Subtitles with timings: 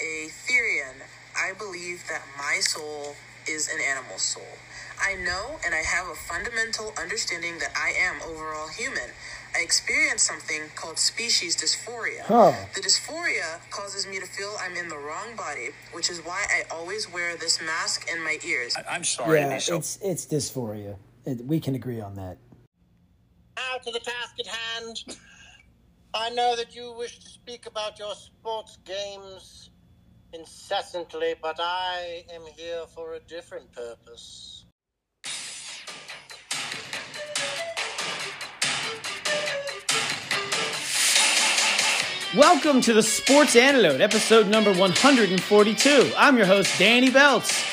[0.00, 1.02] a Therian.
[1.36, 3.16] I believe that my soul
[3.48, 4.42] is an animal soul.
[5.02, 9.10] I know and I have a fundamental understanding that I am overall human.
[9.56, 12.22] I experience something called species dysphoria.
[12.22, 12.52] Huh.
[12.74, 16.62] The dysphoria causes me to feel I'm in the wrong body, which is why I
[16.74, 18.74] always wear this mask in my ears.
[18.76, 20.96] I- I'm sorry Yeah, be it's it's dysphoria.
[21.24, 22.38] It, we can agree on that.
[23.56, 25.04] Now to the task at hand.
[26.14, 29.70] I know that you wish to speak about your sports games
[30.34, 34.64] incessantly, but I am here for a different purpose.
[42.36, 46.12] Welcome to the Sports Antidote, episode number 142.
[46.16, 47.64] I'm your host, Danny Belts.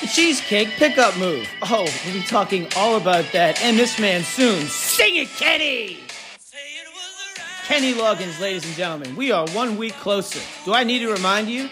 [0.00, 1.48] The cheesecake pickup move.
[1.62, 4.66] Oh, we'll be talking all about that and this man soon.
[4.66, 5.98] Sing it, Kenny!
[7.66, 9.14] Kenny Loggins, ladies and gentlemen.
[9.14, 10.40] We are one week closer.
[10.64, 11.68] Do I need to remind you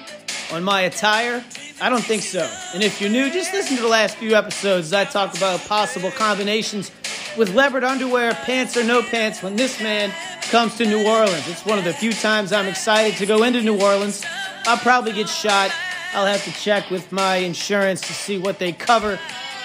[0.52, 1.44] on my attire?
[1.80, 2.50] I don't think so.
[2.74, 5.60] And if you're new, just listen to the last few episodes as I talk about
[5.60, 6.90] possible combinations
[7.36, 10.10] with leopard underwear, pants or no pants, when this man
[10.50, 11.46] comes to New Orleans.
[11.48, 14.24] It's one of the few times I'm excited to go into New Orleans.
[14.66, 15.70] I'll probably get shot.
[16.14, 19.18] I'll have to check with my insurance to see what they cover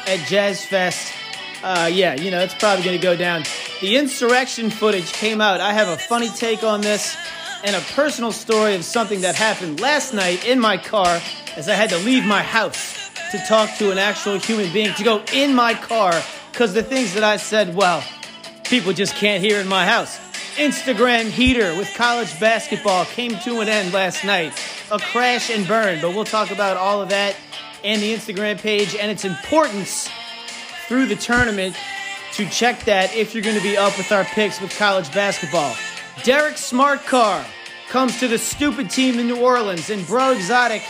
[0.08, 1.14] at Jazz Fest.
[1.64, 3.44] Uh, yeah, you know, it's probably going to go down.
[3.82, 5.62] The insurrection footage came out.
[5.62, 7.16] I have a funny take on this
[7.64, 11.22] and a personal story of something that happened last night in my car
[11.56, 15.03] as I had to leave my house to talk to an actual human being, to
[15.03, 18.03] go in my car, because the things that I said, well,
[18.66, 20.20] people just can't hear in my house.
[20.56, 24.53] Instagram heater with college basketball came to an end last night.
[24.92, 27.36] A crash and burn, but we'll talk about all of that
[27.84, 30.09] and the Instagram page and its importance
[30.88, 31.75] through the tournament
[32.34, 35.73] to check that if you're going to be up with our picks with college basketball.
[36.23, 37.44] Derek Smartcar
[37.90, 40.84] comes to the stupid team in New Orleans, and Breaux Exotic,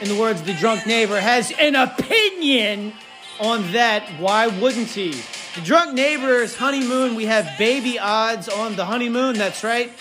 [0.00, 2.94] in the words of the drunk neighbor, has an opinion
[3.40, 4.08] on that.
[4.18, 5.10] Why wouldn't he?
[5.54, 9.92] The drunk neighbor's honeymoon, we have baby odds on the honeymoon, that's right.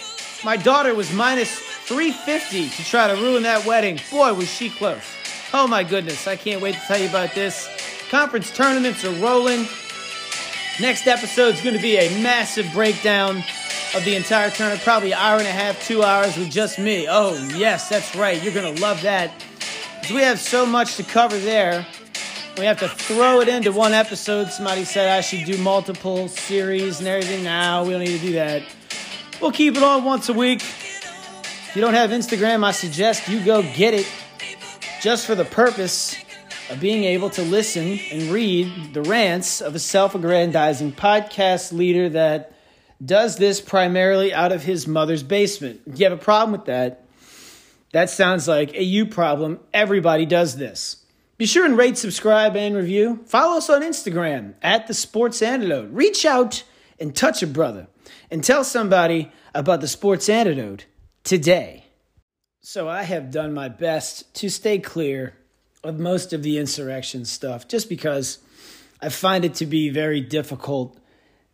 [0.46, 4.00] My daughter was minus 350 to try to ruin that wedding.
[4.10, 5.04] Boy, was she close.
[5.54, 7.68] Oh my goodness, I can't wait to tell you about this.
[8.10, 9.68] Conference tournaments are rolling.
[10.80, 13.44] Next episode is going to be a massive breakdown
[13.96, 17.08] of the entire tournament, probably an hour and a half, two hours with just me.
[17.10, 18.42] Oh, yes, that's right.
[18.44, 19.32] You're going to love that.
[20.00, 21.86] Because we have so much to cover there.
[22.58, 24.50] We have to throw it into one episode.
[24.50, 27.44] Somebody said I should do multiple series and everything.
[27.44, 28.64] Now we don't need to do that.
[29.42, 30.62] We'll keep it on once a week.
[30.62, 34.08] If you don't have Instagram, I suggest you go get it
[35.02, 36.16] just for the purpose
[36.70, 42.10] of being able to listen and read the rants of a self aggrandizing podcast leader
[42.10, 42.52] that
[43.04, 45.82] does this primarily out of his mother's basement.
[45.86, 47.06] If you have a problem with that,
[47.92, 49.60] that sounds like a you problem.
[49.74, 51.04] Everybody does this.
[51.38, 53.22] Be sure and rate, subscribe, and review.
[53.26, 55.90] Follow us on Instagram at the Sports Antidote.
[55.92, 56.64] Reach out
[57.00, 57.88] and touch a brother
[58.30, 60.86] and tell somebody about the Sports Antidote
[61.24, 61.86] today.
[62.62, 65.38] So I have done my best to stay clear
[65.84, 68.40] of most of the insurrection stuff just because
[69.02, 71.00] I find it to be very difficult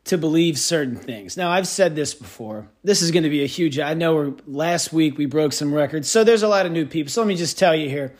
[0.05, 1.35] to believe certain things.
[1.35, 2.67] Now, I've said this before.
[2.83, 3.79] This is going to be a huge.
[3.79, 6.85] I know we're, last week we broke some records, so there's a lot of new
[6.85, 7.11] people.
[7.11, 8.13] So let me just tell you here.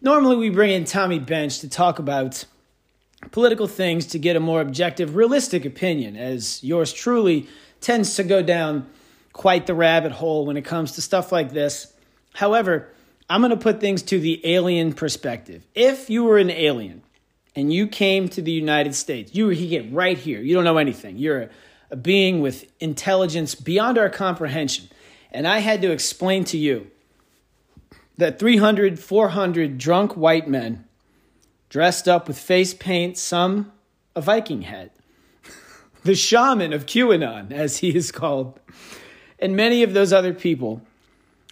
[0.00, 2.44] Normally, we bring in Tommy Bench to talk about
[3.30, 7.48] political things to get a more objective, realistic opinion, as yours truly
[7.80, 8.88] tends to go down
[9.32, 11.92] quite the rabbit hole when it comes to stuff like this.
[12.34, 12.88] However,
[13.28, 15.66] I'm going to put things to the alien perspective.
[15.74, 17.02] If you were an alien
[17.56, 20.76] and you came to the United States, you were here, right here, you don't know
[20.76, 21.48] anything, you're a,
[21.90, 24.88] a being with intelligence beyond our comprehension,
[25.32, 26.90] and I had to explain to you
[28.18, 30.84] that 300, 400 drunk white men
[31.70, 33.72] dressed up with face paint, some
[34.14, 34.92] a Viking hat,
[36.04, 38.60] the shaman of QAnon, as he is called,
[39.38, 40.82] and many of those other people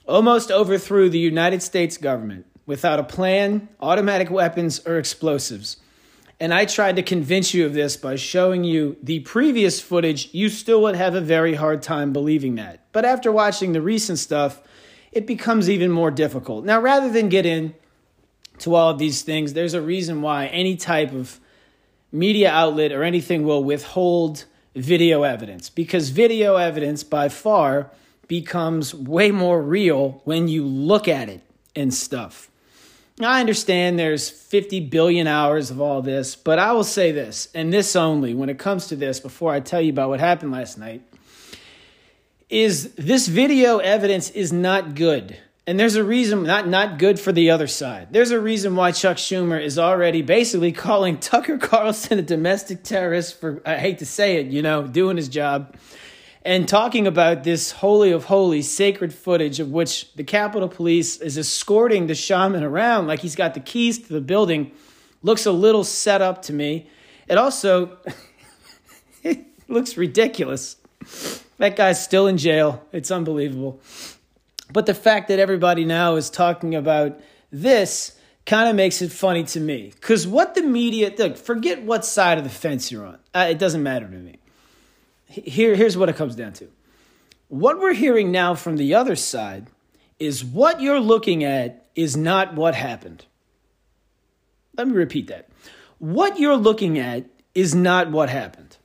[0.06, 5.78] almost overthrew the United States government without a plan, automatic weapons, or explosives.
[6.44, 10.28] And I tried to convince you of this by showing you the previous footage.
[10.34, 12.84] You still would have a very hard time believing that.
[12.92, 14.60] But after watching the recent stuff,
[15.10, 16.66] it becomes even more difficult.
[16.66, 17.74] Now, rather than get in
[18.58, 21.40] to all of these things, there's a reason why any type of
[22.12, 24.44] media outlet or anything will withhold
[24.74, 27.90] video evidence because video evidence by far
[28.28, 31.40] becomes way more real when you look at it
[31.74, 32.50] and stuff.
[33.20, 37.72] I understand there's 50 billion hours of all this, but I will say this, and
[37.72, 40.78] this only when it comes to this before I tell you about what happened last
[40.78, 41.02] night
[42.50, 47.32] is this video evidence is not good And there's a reason not not good for
[47.32, 48.08] the other side.
[48.10, 53.40] There's a reason why Chuck Schumer is already basically calling Tucker Carlson a domestic terrorist
[53.40, 55.74] for I hate to say it, you know, doing his job
[56.44, 61.38] and talking about this holy of holies sacred footage of which the Capitol Police is
[61.38, 64.72] escorting the shaman around like he's got the keys to the building
[65.22, 66.88] looks a little set up to me.
[67.26, 67.96] It also
[69.24, 70.76] it looks ridiculous.
[71.58, 72.84] That guy's still in jail.
[72.92, 73.80] It's unbelievable.
[74.72, 77.20] But the fact that everybody now is talking about
[77.50, 79.92] this kind of makes it funny to me.
[79.94, 83.18] Because what the media, look, forget what side of the fence you're on.
[83.32, 84.36] Uh, it doesn't matter to me.
[85.34, 86.68] Here, here's what it comes down to.
[87.48, 89.66] What we're hearing now from the other side
[90.18, 93.24] is what you're looking at is not what happened.
[94.76, 95.48] Let me repeat that.
[95.98, 98.76] What you're looking at is not what happened.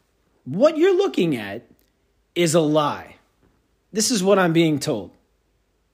[0.45, 1.65] What you're looking at
[2.35, 3.17] is a lie.
[3.91, 5.11] This is what I'm being told.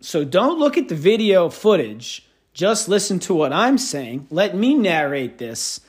[0.01, 2.27] So don't look at the video footage.
[2.53, 4.27] Just listen to what I'm saying.
[4.29, 5.81] Let me narrate this.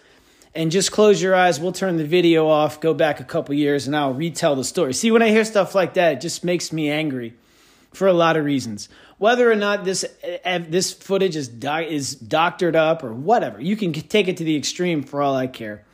[0.57, 1.61] And just close your eyes.
[1.61, 4.95] We'll turn the video off, go back a couple years, and I'll retell the story.
[4.95, 7.35] See, when I hear stuff like that, it just makes me angry
[7.93, 8.89] for a lot of reasons.
[9.19, 13.77] Whether or not this eh, this footage is do- is doctored up or whatever, you
[13.77, 15.85] can take it to the extreme for all I care.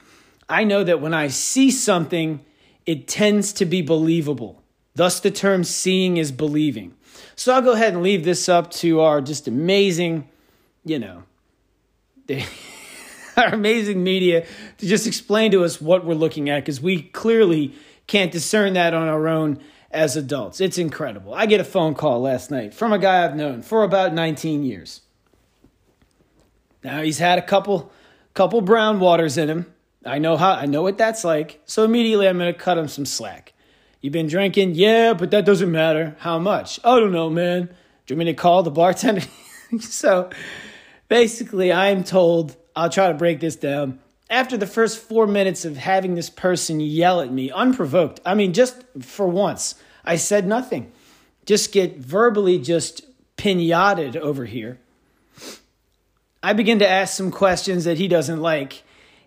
[0.48, 2.44] I know that when I see something,
[2.86, 4.62] it tends to be believable.
[4.94, 6.94] Thus, the term seeing is believing.
[7.34, 10.28] So I'll go ahead and leave this up to our just amazing,
[10.84, 11.24] you know,
[13.36, 14.46] our amazing media
[14.78, 17.74] to just explain to us what we're looking at because we clearly
[18.06, 19.58] can't discern that on our own
[19.90, 20.60] as adults.
[20.60, 21.34] It's incredible.
[21.34, 24.64] I get a phone call last night from a guy I've known for about 19
[24.64, 25.02] years.
[26.82, 27.92] Now he's had a couple
[28.34, 29.72] couple brown waters in him.
[30.04, 31.60] I know how I know what that's like.
[31.64, 33.52] So immediately I'm going to cut him some slack.
[34.00, 34.74] You've been drinking?
[34.74, 36.16] Yeah, but that doesn't matter.
[36.18, 36.80] How much?
[36.82, 37.66] I don't know, man.
[38.06, 39.22] Do you want me to call the bartender?
[39.80, 40.28] so
[41.08, 43.98] basically, I'm told, I'll try to break this down.
[44.30, 48.52] After the first four minutes of having this person yell at me unprovoked, I mean,
[48.52, 49.74] just for once,
[50.04, 50.90] I said nothing.
[51.44, 53.04] Just get verbally just
[53.36, 54.78] pinated over here.
[56.42, 58.82] I begin to ask some questions that he doesn't like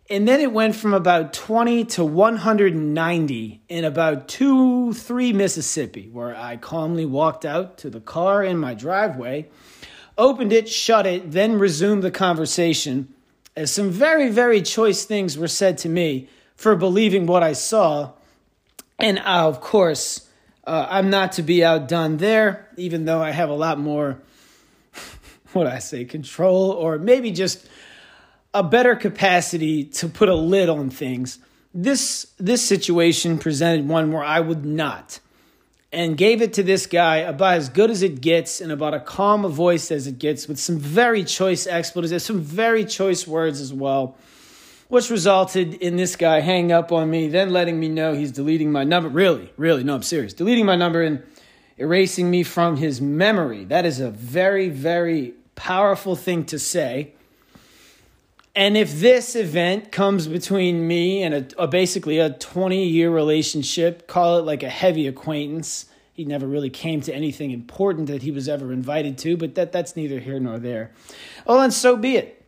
[0.07, 6.35] and then it went from about 20 to 190 in about 2 3 Mississippi, where
[6.35, 9.49] I calmly walked out to the car in my driveway,
[10.15, 13.14] opened it, shut it, then resumed the conversation.
[13.55, 18.11] As some very, very choice things were said to me for believing what I saw.
[18.99, 20.27] And uh, of course,
[20.65, 24.19] uh, I'm not to be outdone there, even though I have a lot more,
[25.53, 27.67] what I say, control, or maybe just
[28.53, 31.39] a better capacity to put a lid on things.
[31.73, 35.19] This this situation presented one where I would not
[35.91, 38.99] and gave it to this guy about as good as it gets and about a
[38.99, 43.61] calm a voice as it gets with some very choice expletives, some very choice words
[43.61, 44.17] as well,
[44.89, 48.71] which resulted in this guy hanging up on me, then letting me know he's deleting
[48.71, 49.09] my number.
[49.09, 50.33] Really, really, no, I'm serious.
[50.33, 51.23] Deleting my number and
[51.77, 53.65] erasing me from his memory.
[53.65, 57.13] That is a very, very powerful thing to say.
[58.55, 64.07] And if this event comes between me and a, a basically a 20 year relationship,
[64.07, 68.31] call it like a heavy acquaintance, he never really came to anything important that he
[68.31, 70.91] was ever invited to, but that, that's neither here nor there.
[71.45, 72.41] Oh, and so be it.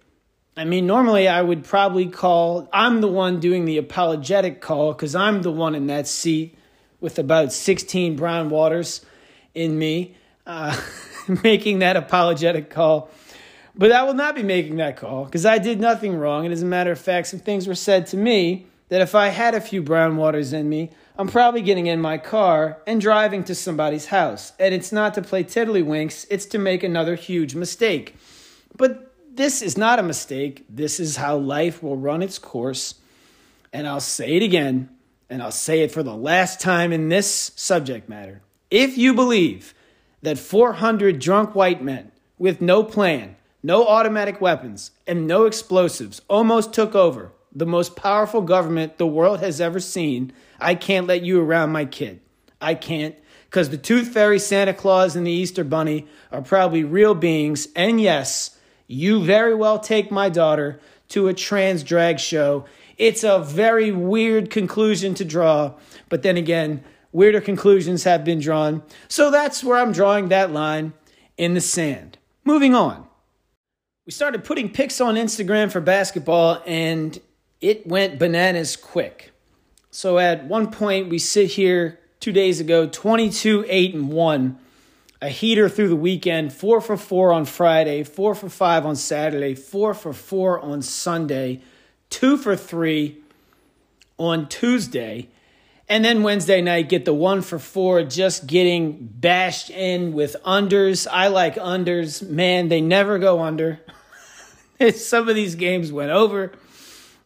[0.55, 5.13] I mean, normally I would probably call, I'm the one doing the apologetic call because
[5.13, 6.58] I'm the one in that seat
[7.01, 9.05] with about 16 brown waters
[9.53, 10.15] in me,
[10.46, 10.79] uh,
[11.43, 13.12] making that apologetic call
[13.77, 16.46] but I will not be making that call because I did nothing wrong.
[16.46, 19.27] And as a matter of fact, some things were said to me that if I
[19.27, 23.43] had a few brown waters in me, I'm probably getting in my car and driving
[23.46, 24.53] to somebody's house.
[24.60, 28.15] And it's not to play tiddlywinks, it's to make another huge mistake.
[28.75, 30.65] But this is not a mistake.
[30.69, 32.96] This is how life will run its course.
[33.72, 34.89] And I'll say it again,
[35.29, 38.41] and I'll say it for the last time in this subject matter.
[38.72, 39.74] If you believe
[40.22, 46.73] that 400 drunk white men with no plan no automatic weapons, and no explosives almost
[46.73, 51.41] took over the most powerful government the world has ever seen, I can't let you
[51.41, 52.21] around my kid.
[52.61, 57.15] I can't, because the Tooth Fairy, Santa Claus, and the Easter Bunny are probably real
[57.15, 57.67] beings.
[57.75, 62.65] And yes, you very well take my daughter to a trans drag show.
[62.97, 65.73] It's a very weird conclusion to draw,
[66.09, 68.83] but then again, weirder conclusions have been drawn.
[69.07, 70.93] So that's where I'm drawing that line
[71.37, 72.19] in the sand.
[72.43, 73.06] Moving on
[74.07, 77.19] we started putting pics on Instagram for basketball, and
[77.59, 79.31] it went bananas quick.
[79.91, 84.59] So at one point, we sit here two days ago, 22 8 and 1.
[85.21, 89.55] a heater through the weekend, four for four on Friday, four for five on Saturday,
[89.55, 91.59] four for four on Sunday,
[92.09, 93.17] two for three
[94.17, 95.27] on Tuesday.
[95.89, 101.07] And then Wednesday night, get the one for four, just getting bashed in with unders.
[101.11, 102.25] I like unders.
[102.25, 103.81] Man, they never go under.
[104.96, 106.51] Some of these games went over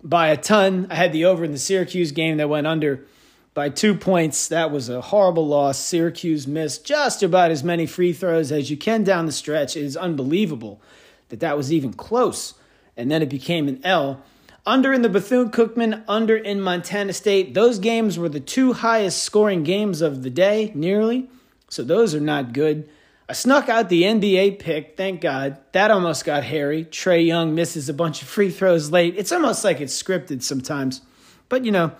[0.03, 0.87] by a ton.
[0.89, 3.05] I had the over in the Syracuse game that went under
[3.53, 4.47] by two points.
[4.47, 5.77] That was a horrible loss.
[5.77, 9.75] Syracuse missed just about as many free throws as you can down the stretch.
[9.75, 10.81] It is unbelievable
[11.29, 12.53] that that was even close.
[12.95, 14.21] And then it became an L.
[14.65, 17.53] Under in the Bethune Cookman, under in Montana State.
[17.53, 21.29] Those games were the two highest scoring games of the day, nearly.
[21.67, 22.87] So those are not good.
[23.31, 25.57] I snuck out the NBA pick, thank God.
[25.71, 26.83] That almost got hairy.
[26.83, 29.15] Trae Young misses a bunch of free throws late.
[29.17, 30.99] It's almost like it's scripted sometimes.
[31.47, 31.93] But you know,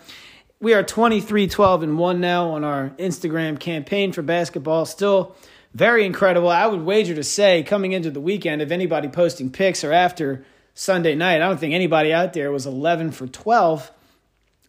[0.59, 4.85] we are 23 12 and 1 now on our Instagram campaign for basketball.
[4.85, 5.33] Still
[5.73, 6.49] very incredible.
[6.49, 10.43] I would wager to say coming into the weekend, if anybody posting picks or after
[10.73, 13.89] Sunday night, I don't think anybody out there was 11 for 12.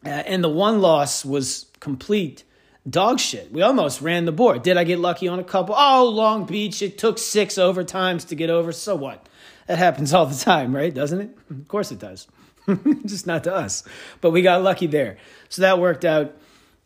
[0.06, 2.44] Uh, and the one loss was complete
[2.88, 3.52] dog shit.
[3.52, 4.62] We almost ran the board.
[4.62, 5.74] Did I get lucky on a couple?
[5.76, 8.72] Oh, Long Beach, it took six overtimes to get over.
[8.72, 9.28] So what?
[9.66, 10.92] That happens all the time, right?
[10.92, 11.38] Doesn't it?
[11.50, 12.26] Of course it does.
[13.06, 13.84] just not to us.
[14.20, 15.18] But we got lucky there.
[15.48, 16.36] So that worked out.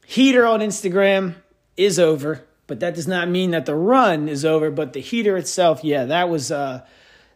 [0.07, 1.35] Heater on Instagram
[1.77, 4.71] is over, but that does not mean that the run is over.
[4.71, 6.87] But the heater itself, yeah, that was uh,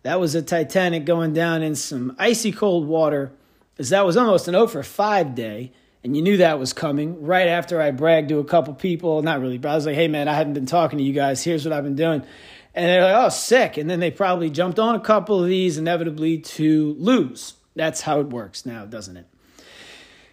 [0.03, 3.33] that was a Titanic going down in some icy cold water.
[3.79, 7.23] As that was almost an 0 for 5 day, and you knew that was coming
[7.23, 9.23] right after I bragged to a couple people.
[9.23, 11.45] Not really, but I was like, hey man, I hadn't been talking to you guys.
[11.45, 12.23] Here's what I've been doing.
[12.75, 13.77] And they're like, oh, sick.
[13.77, 17.55] And then they probably jumped on a couple of these inevitably to lose.
[17.75, 19.27] That's how it works now, doesn't it?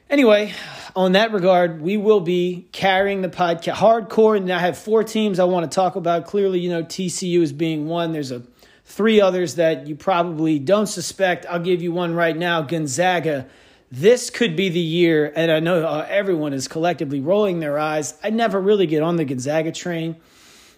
[0.09, 0.53] Anyway,
[0.95, 4.37] on that regard, we will be carrying the podcast hardcore.
[4.37, 6.25] And I have four teams I want to talk about.
[6.25, 8.13] Clearly, you know, TCU is being one.
[8.13, 8.43] There's a
[8.85, 11.45] three others that you probably don't suspect.
[11.47, 13.47] I'll give you one right now Gonzaga.
[13.89, 18.15] This could be the year, and I know uh, everyone is collectively rolling their eyes.
[18.21, 20.17] I never really get on the Gonzaga train,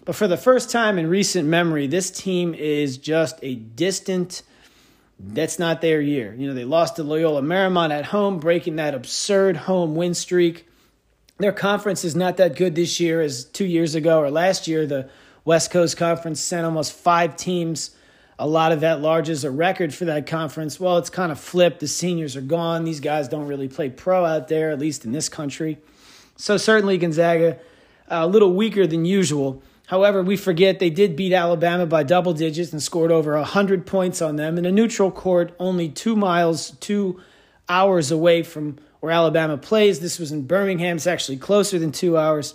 [0.04, 4.42] but for the first time in recent memory, this team is just a distant
[5.18, 6.34] that's not their year.
[6.34, 10.66] You know, they lost to Loyola Marymount at home, breaking that absurd home win streak.
[11.38, 14.86] Their conference is not that good this year as two years ago or last year.
[14.86, 15.10] The
[15.44, 17.90] West Coast Conference sent almost five teams,
[18.40, 20.80] a lot of that large is a record for that conference.
[20.80, 21.80] Well, it's kind of flipped.
[21.80, 22.84] The seniors are gone.
[22.84, 25.76] These guys don't really play pro out there, at least in this country.
[26.36, 27.58] So certainly Gonzaga,
[28.08, 29.62] uh, a little weaker than usual.
[29.88, 34.22] However, we forget they did beat Alabama by double digits and scored over 100 points
[34.22, 37.20] on them in a neutral court only two miles, two
[37.68, 40.00] hours away from where Alabama plays.
[40.00, 40.96] This was in Birmingham.
[40.96, 42.54] It's actually closer than two hours.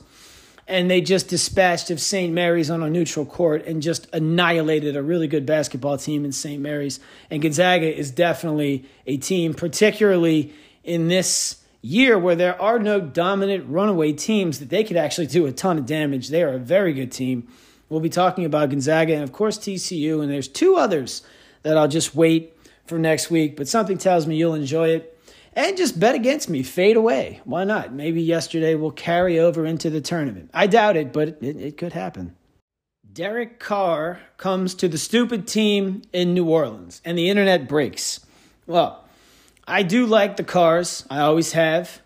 [0.67, 2.33] And they just dispatched of St.
[2.33, 6.59] Mary's on a neutral court and just annihilated a really good basketball team in St.
[6.59, 6.99] Mary's.
[7.29, 10.53] And Gonzaga is definitely a team, particularly
[10.83, 15.45] in this year where there are no dominant runaway teams that they could actually do
[15.45, 16.29] a ton of damage.
[16.29, 17.47] They are a very good team.
[17.89, 20.19] We'll be talking about Gonzaga and, of course, TCU.
[20.21, 21.21] And there's two others
[21.61, 22.57] that I'll just wait
[22.87, 23.55] for next week.
[23.55, 25.14] But something tells me you'll enjoy it.
[25.55, 26.63] And just bet against me.
[26.63, 27.39] Fade away.
[27.45, 27.93] Why not?
[27.93, 30.49] Maybe yesterday will carry over into the tournament.
[30.53, 32.35] I doubt it, but it, it could happen.
[33.11, 38.19] Derek Carr comes to the stupid team in New Orleans, and the internet breaks.
[38.67, 39.05] Well,
[39.65, 41.05] I do like the Carrs.
[41.09, 42.01] I always have.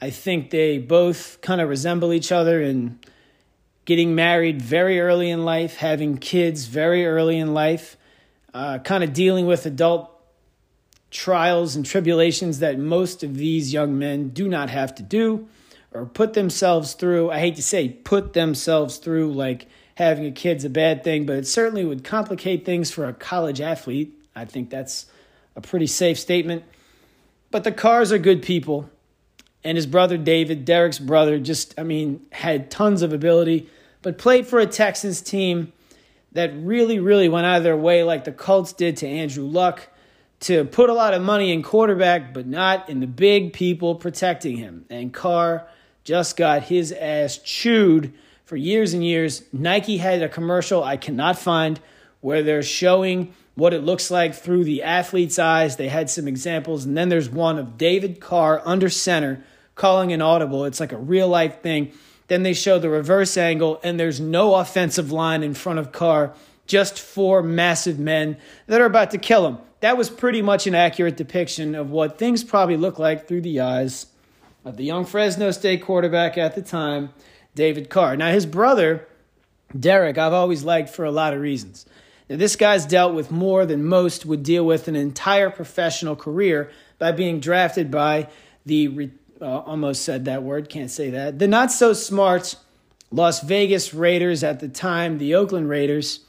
[0.00, 2.98] I think they both kind of resemble each other in
[3.84, 7.98] getting married very early in life, having kids very early in life,
[8.54, 10.13] uh, kind of dealing with adult
[11.14, 15.48] trials and tribulations that most of these young men do not have to do
[15.92, 17.30] or put themselves through.
[17.30, 21.36] I hate to say put themselves through like having a kid's a bad thing, but
[21.36, 24.12] it certainly would complicate things for a college athlete.
[24.34, 25.06] I think that's
[25.54, 26.64] a pretty safe statement.
[27.52, 28.90] But the Carrs are good people.
[29.62, 33.70] And his brother David, Derek's brother, just, I mean, had tons of ability,
[34.02, 35.72] but played for a Texans team
[36.32, 39.88] that really, really went out of their way, like the Colts did to Andrew Luck,
[40.44, 44.58] to put a lot of money in quarterback, but not in the big people protecting
[44.58, 44.84] him.
[44.90, 45.66] And Carr
[46.04, 48.12] just got his ass chewed
[48.44, 49.42] for years and years.
[49.54, 51.80] Nike had a commercial I cannot find
[52.20, 55.76] where they're showing what it looks like through the athlete's eyes.
[55.76, 56.84] They had some examples.
[56.84, 59.42] And then there's one of David Carr under center
[59.76, 60.66] calling an audible.
[60.66, 61.92] It's like a real life thing.
[62.28, 66.34] Then they show the reverse angle, and there's no offensive line in front of Carr,
[66.66, 68.36] just four massive men
[68.66, 69.58] that are about to kill him.
[69.84, 73.60] That was pretty much an accurate depiction of what things probably looked like through the
[73.60, 74.06] eyes
[74.64, 77.10] of the young Fresno State quarterback at the time,
[77.54, 78.16] David Carr.
[78.16, 79.06] Now, his brother
[79.78, 81.84] Derek, I've always liked for a lot of reasons.
[82.30, 86.70] Now, this guy's dealt with more than most would deal with an entire professional career
[86.98, 88.28] by being drafted by
[88.64, 89.10] the,
[89.42, 92.56] uh, almost said that word, can't say that, the not so smart
[93.10, 96.20] Las Vegas Raiders at the time, the Oakland Raiders.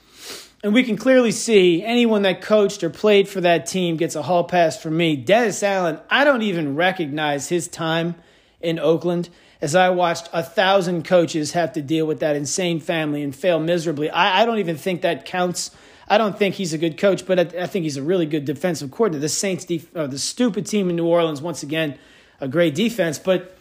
[0.65, 4.23] And we can clearly see anyone that coached or played for that team gets a
[4.23, 5.15] hall pass from me.
[5.15, 8.15] Dennis Allen, I don't even recognize his time
[8.59, 9.29] in Oakland
[9.61, 13.59] as I watched a thousand coaches have to deal with that insane family and fail
[13.59, 14.09] miserably.
[14.09, 15.69] I, I don't even think that counts.
[16.07, 18.45] I don't think he's a good coach, but I, I think he's a really good
[18.45, 19.21] defensive coordinator.
[19.21, 21.99] The Saints, def- uh, the stupid team in New Orleans, once again,
[22.41, 23.54] a great defense, but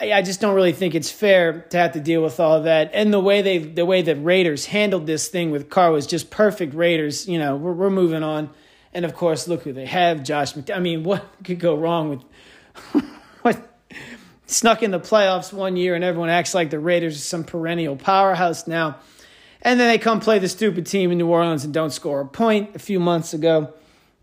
[0.00, 2.90] I, I just don't really think it's fair to have to deal with all that.
[2.94, 6.30] And the way they, the way that Raiders handled this thing with Carr was just
[6.30, 6.74] perfect.
[6.74, 8.50] Raiders, you know, we're, we're moving on.
[8.92, 10.54] And of course, look who they have, Josh.
[10.54, 13.04] McD- I mean, what could go wrong with
[13.42, 13.66] what?
[14.46, 17.94] snuck in the playoffs one year and everyone acts like the Raiders are some perennial
[17.96, 18.98] powerhouse now.
[19.62, 22.26] And then they come play the stupid team in New Orleans and don't score a
[22.26, 23.72] point a few months ago.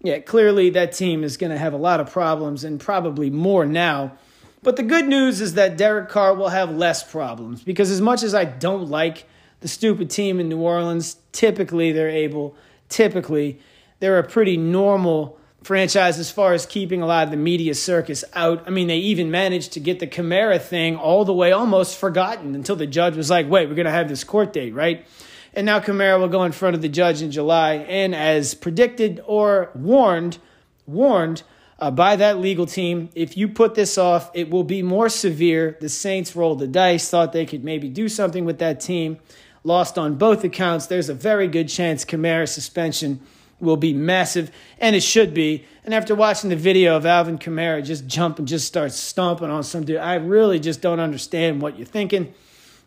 [0.02, 3.66] Yeah, clearly that team is going to have a lot of problems and probably more
[3.66, 4.18] now.
[4.64, 8.24] But the good news is that Derek Carr will have less problems because as much
[8.24, 9.26] as I don't like
[9.60, 12.56] the stupid team in New Orleans, typically they're able,
[12.90, 13.60] typically
[14.00, 18.24] they're a pretty normal franchise as far as keeping a lot of the media circus
[18.34, 18.64] out.
[18.68, 22.56] I mean, they even managed to get the Kamara thing all the way almost forgotten
[22.56, 25.06] until the judge was like, wait, we're going to have this court date, right?
[25.54, 27.76] And now Kamara will go in front of the judge in July.
[27.76, 30.38] And as predicted or warned,
[30.86, 31.44] warned
[31.80, 35.78] uh, by that legal team, if you put this off, it will be more severe.
[35.80, 39.20] The Saints rolled the dice, thought they could maybe do something with that team,
[39.64, 40.88] lost on both accounts.
[40.88, 43.22] There's a very good chance Kamara suspension
[43.60, 45.66] will be massive, and it should be.
[45.84, 49.64] And after watching the video of Alvin Kamara just jump and just start stomping on
[49.64, 52.34] some dude, I really just don't understand what you're thinking.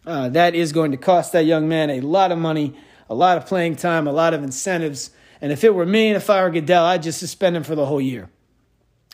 [0.07, 2.75] Uh, that is going to cost that young man a lot of money,
[3.09, 5.11] a lot of playing time, a lot of incentives.
[5.41, 7.75] And if it were me and if I were Goodell, I'd just suspend him for
[7.75, 8.31] the whole year.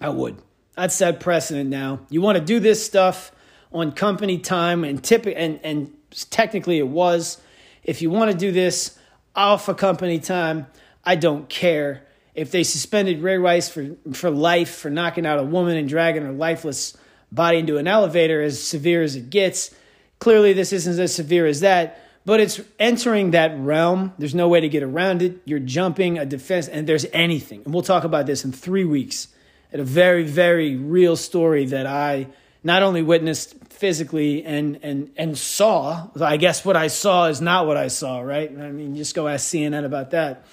[0.01, 0.37] I would.
[0.77, 2.01] I'd set precedent now.
[2.11, 3.33] You want to do this stuff
[3.73, 5.93] on company time, and tip and and
[6.31, 7.41] technically it was.
[7.83, 8.99] If you want to do this
[9.35, 10.67] off a company time,
[11.05, 12.07] I don't care.
[12.35, 16.23] If they suspended Ray Rice for, for life for knocking out a woman and dragging
[16.23, 16.97] her lifeless
[17.33, 19.75] body into an elevator, as severe as it gets,
[20.19, 22.03] clearly this isn't as severe as that.
[22.27, 24.13] But it's entering that realm.
[24.19, 25.39] There's no way to get around it.
[25.45, 27.63] You're jumping a defense, and there's anything.
[27.65, 29.29] And we'll talk about this in three weeks
[29.77, 32.29] at a very, very real story that I
[32.65, 36.09] not only witnessed physically and and and saw.
[36.19, 38.51] I guess what I saw is not what I saw, right?
[38.51, 40.47] I mean, just go ask CNN about that.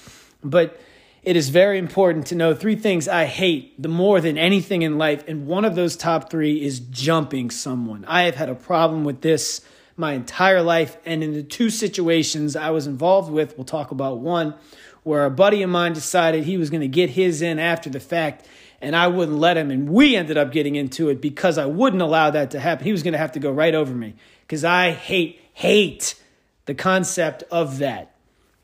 [0.44, 0.78] But
[1.24, 4.98] it is very important to know three things I hate the more than anything in
[4.98, 5.24] life.
[5.26, 8.04] And one of those top three is jumping someone.
[8.06, 9.62] I have had a problem with this
[9.96, 10.98] my entire life.
[11.06, 14.56] And in the two situations I was involved with, we'll talk about one
[15.04, 18.00] where a buddy of mine decided he was going to get his in after the
[18.00, 18.48] fact.
[18.84, 19.72] And I wouldn't let him.
[19.72, 22.84] And we ended up getting into it because I wouldn't allow that to happen.
[22.84, 26.22] He was going to have to go right over me because I hate, hate
[26.65, 28.13] the concept of that.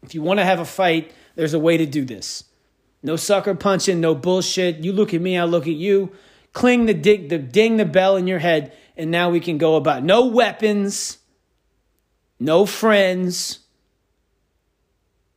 [0.03, 2.43] If you want to have a fight, there's a way to do this.
[3.01, 4.83] No sucker punching, no bullshit.
[4.83, 6.11] You look at me, I look at you.
[6.51, 9.77] Cling the dig, the ding the bell in your head, and now we can go
[9.77, 11.17] about no weapons,
[12.41, 13.59] no friends.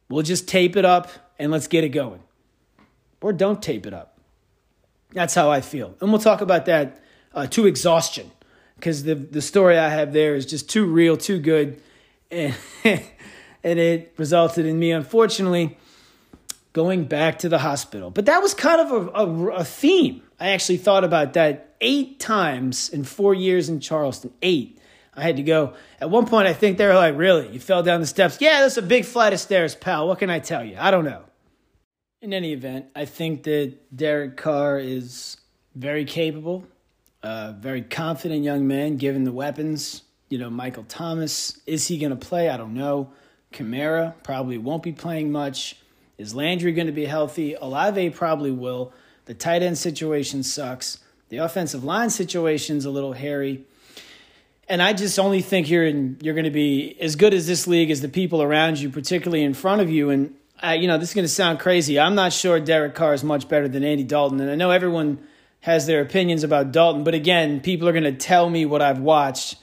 [0.08, 2.20] We'll just tape it up and let's get it going.
[3.20, 4.11] Or don't tape it up.
[5.12, 5.94] That's how I feel.
[6.00, 7.00] And we'll talk about that
[7.34, 8.30] uh, to exhaustion
[8.76, 11.80] because the, the story I have there is just too real, too good.
[12.30, 15.78] And, and it resulted in me, unfortunately,
[16.72, 18.10] going back to the hospital.
[18.10, 20.22] But that was kind of a, a, a, theme.
[20.40, 24.32] I actually thought about that eight times in four years in Charleston.
[24.42, 24.78] Eight.
[25.14, 25.74] I had to go.
[26.00, 27.48] At one point, I think they were like, Really?
[27.52, 28.38] You fell down the steps?
[28.40, 30.08] Yeah, that's a big flight of stairs, pal.
[30.08, 30.76] What can I tell you?
[30.78, 31.22] I don't know.
[32.22, 35.38] In any event, I think that Derek Carr is
[35.74, 36.64] very capable,
[37.20, 40.02] a very confident young man given the weapons.
[40.28, 42.48] You know, Michael Thomas, is he going to play?
[42.48, 43.10] I don't know.
[43.52, 45.76] Kamara probably won't be playing much.
[46.16, 47.54] Is Landry going to be healthy?
[47.54, 48.92] Olave probably will.
[49.24, 51.00] The tight end situation sucks.
[51.28, 53.64] The offensive line situation's a little hairy.
[54.68, 57.66] And I just only think you're in, you're going to be as good as this
[57.66, 60.10] league as the people around you, particularly in front of you.
[60.10, 61.98] And uh, you know, this is going to sound crazy.
[61.98, 65.18] I'm not sure Derek Carr is much better than Andy Dalton, and I know everyone
[65.60, 67.04] has their opinions about Dalton.
[67.04, 69.56] But again, people are going to tell me what I've watched,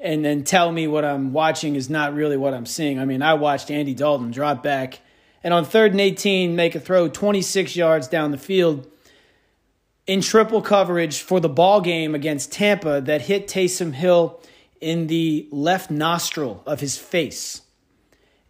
[0.00, 2.98] and then tell me what I'm watching is not really what I'm seeing.
[2.98, 5.00] I mean, I watched Andy Dalton drop back
[5.46, 8.90] and on third and 18, make a throw 26 yards down the field
[10.04, 14.40] in triple coverage for the ball game against Tampa that hit Taysom Hill
[14.80, 17.62] in the left nostril of his face.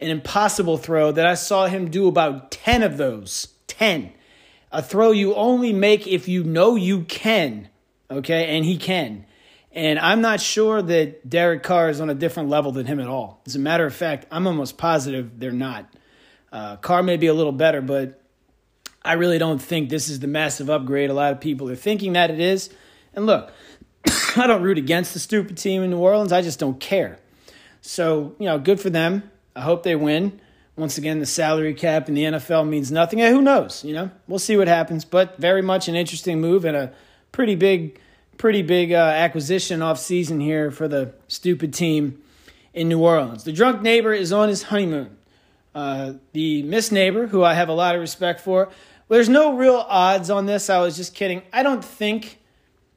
[0.00, 3.48] An impossible throw that I saw him do about 10 of those.
[3.68, 4.12] 10.
[4.72, 7.68] A throw you only make if you know you can,
[8.10, 8.56] okay?
[8.56, 9.24] And he can.
[9.72, 13.08] And I'm not sure that Derek Carr is on a different level than him at
[13.08, 13.42] all.
[13.46, 15.86] As a matter of fact, I'm almost positive they're not.
[16.50, 18.22] Uh, Carr may be a little better, but
[19.04, 22.14] I really don't think this is the massive upgrade a lot of people are thinking
[22.14, 22.70] that it is.
[23.14, 23.52] And look,
[24.36, 26.32] I don't root against the stupid team in New Orleans.
[26.32, 27.18] I just don't care.
[27.82, 29.30] So, you know, good for them.
[29.56, 30.40] I hope they win.
[30.76, 33.18] Once again, the salary cap in the NFL means nothing.
[33.18, 33.82] who knows?
[33.82, 35.06] You know, we'll see what happens.
[35.06, 36.92] But very much an interesting move and a
[37.32, 37.98] pretty big,
[38.36, 42.22] pretty big uh, acquisition off season here for the stupid team
[42.74, 43.44] in New Orleans.
[43.44, 45.16] The drunk neighbor is on his honeymoon.
[45.74, 48.70] Uh, the Miss Neighbor, who I have a lot of respect for.
[49.08, 50.68] There's no real odds on this.
[50.68, 51.42] I was just kidding.
[51.54, 52.38] I don't think.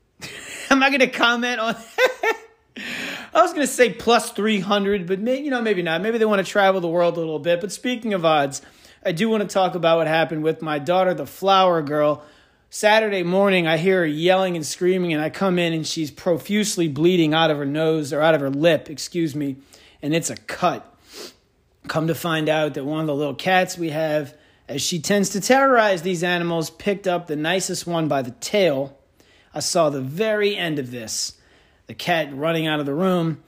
[0.70, 1.76] I'm not going to comment on.
[3.34, 6.02] I was going to say plus 300, but may, you know maybe not.
[6.02, 7.62] Maybe they want to travel the world a little bit.
[7.62, 8.62] But speaking of odds,
[9.06, 12.24] I do want to talk about what happened with my daughter, the flower girl.
[12.72, 16.88] Saturday morning, I hear her yelling and screaming, and I come in and she's profusely
[16.88, 19.58] bleeding out of her nose or out of her lip, excuse me,
[20.02, 20.86] and it's a cut.
[21.88, 24.36] Come to find out that one of the little cats we have,
[24.68, 28.96] as she tends to terrorize these animals, picked up the nicest one by the tail.
[29.54, 31.39] I saw the very end of this
[31.90, 33.44] the cat running out of the room,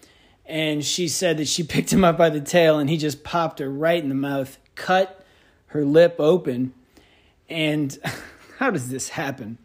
[0.45, 3.59] and she said that she picked him up by the tail and he just popped
[3.59, 5.25] her right in the mouth, cut
[5.67, 6.73] her lip open.
[7.49, 7.97] And
[8.59, 9.57] how does this happen?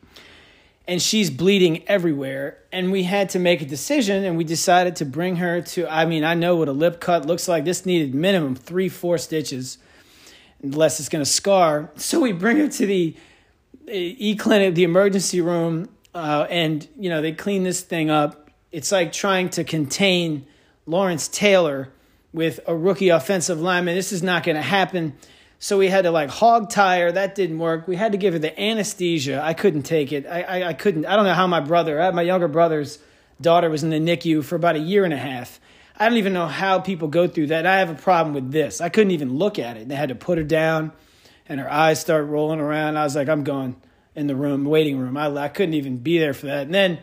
[0.89, 2.59] and she's bleeding everywhere.
[2.73, 5.93] And we had to make a decision, and we decided to bring her to.
[5.93, 7.65] I mean, I know what a lip cut looks like.
[7.65, 9.79] This needed minimum three, four stitches,
[10.63, 11.91] unless it's going to scar.
[11.97, 13.17] So we bring her to the
[13.91, 18.46] e clinic, the emergency room, uh, and you know they clean this thing up.
[18.77, 20.47] It's like trying to contain
[20.85, 21.89] Lawrence Taylor
[22.35, 23.95] with a rookie offensive lineman.
[23.95, 25.15] This is not going to happen.
[25.59, 27.11] So we had to like hog tie her.
[27.11, 27.89] That didn't work.
[27.89, 29.41] We had to give her the anesthesia.
[29.43, 30.27] I couldn't take it.
[30.27, 31.07] I, I, I couldn't.
[31.07, 32.99] I don't know how my brother, my younger brother's
[33.41, 35.59] daughter was in the NICU for about a year and a half.
[35.97, 37.65] I don't even know how people go through that.
[37.65, 38.83] I have a problem with this.
[38.83, 39.89] I couldn't even look at it.
[39.89, 40.93] They had to put her down
[41.49, 42.99] and her eyes start rolling around.
[42.99, 43.77] I was like, I'm going
[44.15, 45.17] in the room, waiting room.
[45.17, 46.67] I, I couldn't even be there for that.
[46.67, 46.99] And then,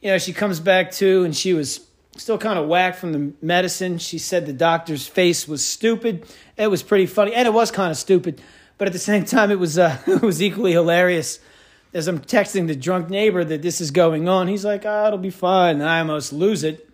[0.00, 1.80] you know, she comes back too and she was
[2.16, 3.98] still kind of whacked from the medicine.
[3.98, 6.26] She said the doctor's face was stupid.
[6.56, 8.40] It was pretty funny, and it was kind of stupid,
[8.78, 11.40] but at the same time, it was uh, it was equally hilarious.
[11.92, 15.06] As I'm texting the drunk neighbor that this is going on, he's like, "Ah, oh,
[15.08, 16.88] it'll be fine." And I almost lose it.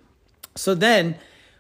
[0.54, 1.16] So then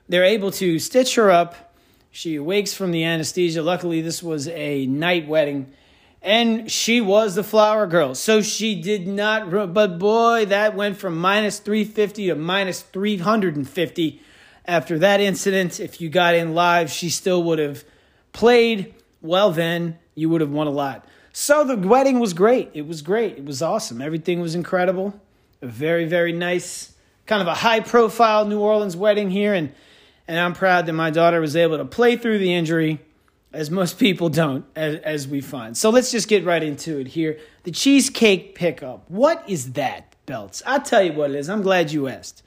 [0.08, 1.74] they're able to stitch her up.
[2.10, 3.62] She awakes from the anesthesia.
[3.62, 5.70] Luckily, this was a night wedding
[6.26, 8.16] and she was the flower girl.
[8.16, 14.20] So she did not, but boy, that went from minus 350 to minus 350
[14.64, 15.78] after that incident.
[15.78, 17.84] If you got in live, she still would have
[18.32, 18.92] played.
[19.22, 21.06] Well, then you would have won a lot.
[21.32, 22.70] So the wedding was great.
[22.74, 23.38] It was great.
[23.38, 24.02] It was awesome.
[24.02, 25.14] Everything was incredible.
[25.62, 26.92] A very, very nice,
[27.26, 29.54] kind of a high profile New Orleans wedding here.
[29.54, 29.72] And,
[30.26, 32.98] and I'm proud that my daughter was able to play through the injury
[33.56, 35.76] as most people don't, as, as we find.
[35.76, 37.38] So let's just get right into it here.
[37.64, 39.10] The cheesecake pickup.
[39.10, 40.62] What is that, Belts?
[40.66, 41.48] I'll tell you what it is.
[41.48, 42.42] I'm glad you asked.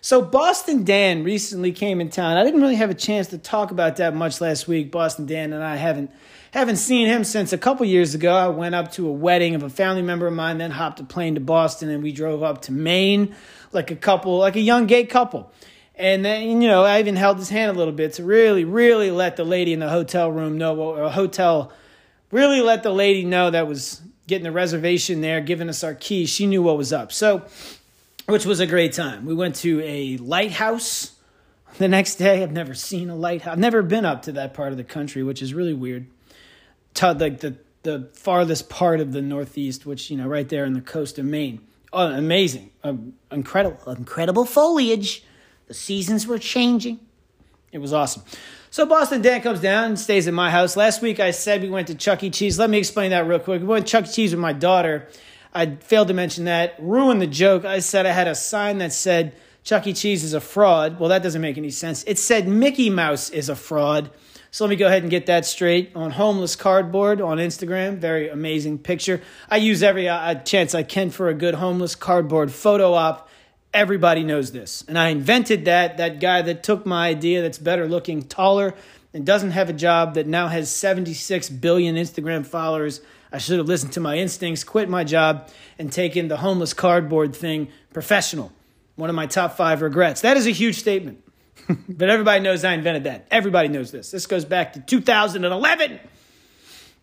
[0.00, 2.36] So Boston Dan recently came in town.
[2.36, 4.90] I didn't really have a chance to talk about that much last week.
[4.90, 6.10] Boston Dan and I haven't
[6.50, 8.34] haven't seen him since a couple years ago.
[8.34, 11.04] I went up to a wedding of a family member of mine, then hopped a
[11.04, 13.34] plane to Boston, and we drove up to Maine
[13.72, 15.52] like a couple, like a young gay couple.
[15.98, 19.10] And then, you know, I even held his hand a little bit to really, really
[19.10, 21.72] let the lady in the hotel room know, or hotel,
[22.30, 26.24] really let the lady know that was getting the reservation there, giving us our key.
[26.24, 27.10] She knew what was up.
[27.10, 27.42] So,
[28.26, 29.24] which was a great time.
[29.24, 31.16] We went to a lighthouse
[31.78, 32.44] the next day.
[32.44, 33.54] I've never seen a lighthouse.
[33.54, 36.06] I've never been up to that part of the country, which is really weird.
[36.94, 40.74] To like the, the farthest part of the Northeast, which, you know, right there on
[40.74, 41.60] the coast of Maine.
[41.92, 42.70] Oh, amazing.
[42.84, 45.24] Um, incredible, incredible foliage
[45.68, 46.98] the seasons were changing.
[47.70, 48.22] It was awesome.
[48.70, 50.76] So Boston Dan comes down and stays at my house.
[50.76, 52.30] Last week I said we went to Chuck E.
[52.30, 52.58] Cheese.
[52.58, 53.60] Let me explain that real quick.
[53.60, 54.12] We went to Chuck E.
[54.12, 55.08] Cheese with my daughter.
[55.54, 56.74] I failed to mention that.
[56.78, 57.64] Ruined the joke.
[57.64, 59.92] I said I had a sign that said Chuck E.
[59.92, 60.98] Cheese is a fraud.
[60.98, 62.02] Well, that doesn't make any sense.
[62.04, 64.10] It said Mickey Mouse is a fraud.
[64.50, 67.98] So let me go ahead and get that straight on homeless cardboard on Instagram.
[67.98, 69.20] Very amazing picture.
[69.50, 73.28] I use every uh, chance I can for a good homeless cardboard photo op.
[73.78, 74.82] Everybody knows this.
[74.88, 78.74] And I invented that, that guy that took my idea that's better looking, taller,
[79.14, 83.00] and doesn't have a job that now has 76 billion Instagram followers.
[83.30, 87.36] I should have listened to my instincts, quit my job, and taken the homeless cardboard
[87.36, 88.50] thing professional.
[88.96, 90.22] One of my top five regrets.
[90.22, 91.22] That is a huge statement.
[91.88, 93.28] but everybody knows I invented that.
[93.30, 94.10] Everybody knows this.
[94.10, 96.00] This goes back to 2011.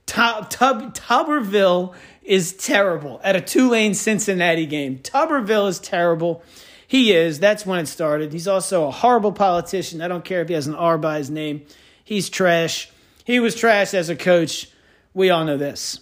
[0.08, 5.00] Tub, Tub, Tuberville is terrible at a two lane Cincinnati game.
[5.00, 6.44] Tuberville is terrible.
[6.88, 7.40] He is.
[7.40, 8.32] That's when it started.
[8.32, 10.02] He's also a horrible politician.
[10.02, 11.66] I don't care if he has an R by his name.
[12.04, 12.90] He's trash.
[13.24, 14.70] He was trash as a coach.
[15.14, 16.00] We all know this.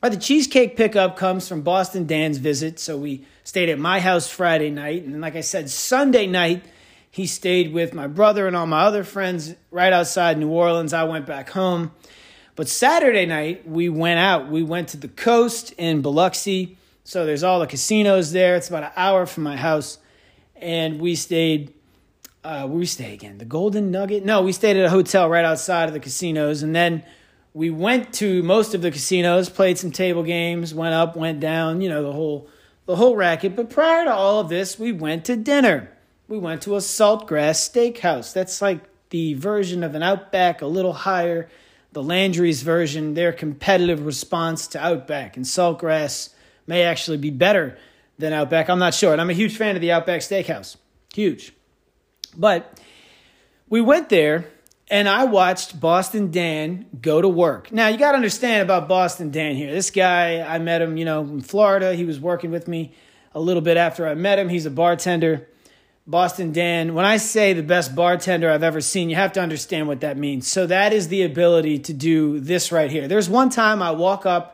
[0.00, 2.78] But the cheesecake pickup comes from Boston Dan's visit.
[2.78, 5.04] So we stayed at my house Friday night.
[5.04, 6.62] And like I said, Sunday night,
[7.10, 10.92] he stayed with my brother and all my other friends right outside New Orleans.
[10.92, 11.92] I went back home.
[12.56, 14.50] But Saturday night, we went out.
[14.50, 16.76] We went to the coast in Biloxi.
[17.04, 18.56] So there's all the casinos there.
[18.56, 19.98] It's about an hour from my house.
[20.56, 21.72] And we stayed,
[22.42, 23.38] uh, where we stay again?
[23.38, 24.24] The Golden Nugget?
[24.24, 26.62] No, we stayed at a hotel right outside of the casinos.
[26.62, 27.04] And then
[27.52, 31.80] we went to most of the casinos, played some table games, went up, went down,
[31.80, 32.48] you know, the whole
[32.86, 33.56] the whole racket.
[33.56, 35.90] But prior to all of this, we went to dinner
[36.28, 38.32] we went to a Saltgrass Steakhouse.
[38.32, 41.48] That's like the version of an Outback, a little higher.
[41.92, 45.36] The Landry's version, their competitive response to Outback.
[45.36, 46.30] And Saltgrass
[46.66, 47.78] may actually be better
[48.18, 48.68] than Outback.
[48.68, 49.12] I'm not sure.
[49.12, 50.76] And I'm a huge fan of the Outback Steakhouse.
[51.12, 51.52] Huge.
[52.36, 52.80] But
[53.68, 54.46] we went there
[54.88, 57.72] and I watched Boston Dan go to work.
[57.72, 59.72] Now, you got to understand about Boston Dan here.
[59.72, 61.94] This guy, I met him, you know, in Florida.
[61.94, 62.94] He was working with me
[63.34, 64.48] a little bit after I met him.
[64.48, 65.48] He's a bartender.
[66.06, 69.88] Boston Dan, when I say the best bartender I've ever seen, you have to understand
[69.88, 70.46] what that means.
[70.46, 73.08] So that is the ability to do this right here.
[73.08, 74.53] There's one time I walk up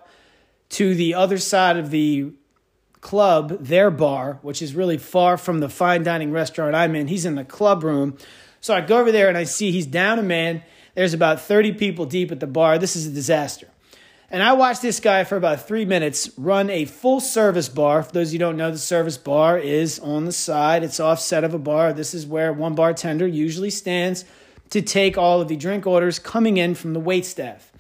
[0.71, 2.33] to the other side of the
[3.01, 7.09] club, their bar, which is really far from the fine dining restaurant I'm in.
[7.09, 8.17] He's in the club room.
[8.61, 10.63] So I go over there and I see he's down a man.
[10.95, 12.79] There's about 30 people deep at the bar.
[12.79, 13.69] This is a disaster.
[14.33, 18.03] And I watched this guy for about three minutes run a full service bar.
[18.03, 21.43] For those of you don't know, the service bar is on the side, it's offset
[21.43, 21.93] of a bar.
[21.93, 24.25] This is where one bartender usually stands
[24.71, 27.73] to take all of the drink orders coming in from the wait staff.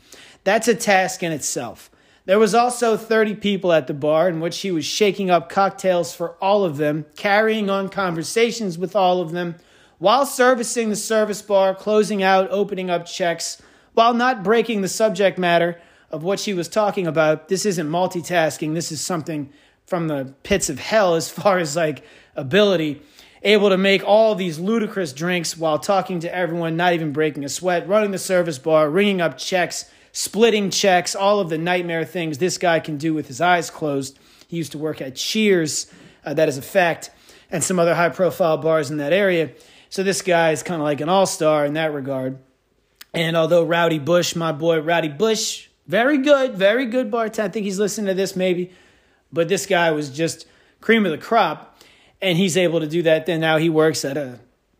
[0.42, 1.88] That's a task in itself.
[2.30, 6.14] There was also 30 people at the bar in which he was shaking up cocktails
[6.14, 9.56] for all of them, carrying on conversations with all of them,
[9.98, 13.60] while servicing the service bar, closing out, opening up checks,
[13.94, 15.80] while not breaking the subject matter
[16.12, 17.48] of what she was talking about.
[17.48, 18.74] This isn't multitasking.
[18.74, 19.52] This is something
[19.84, 22.04] from the pits of hell as far as like
[22.36, 23.02] ability.
[23.42, 27.48] Able to make all these ludicrous drinks while talking to everyone, not even breaking a
[27.48, 32.38] sweat, running the service bar, ringing up checks, splitting checks, all of the nightmare things
[32.38, 34.18] this guy can do with his eyes closed.
[34.48, 35.90] He used to work at Cheers,
[36.24, 37.10] uh, that is a fact,
[37.50, 39.52] and some other high profile bars in that area.
[39.88, 42.38] So this guy is kind of like an all star in that regard.
[43.12, 47.48] And although Rowdy Bush, my boy Rowdy Bush, very good, very good bartender.
[47.48, 48.72] I think he's listening to this maybe.
[49.32, 50.46] But this guy was just
[50.80, 51.66] cream of the crop.
[52.22, 53.26] And he's able to do that.
[53.26, 54.38] Then now he works at a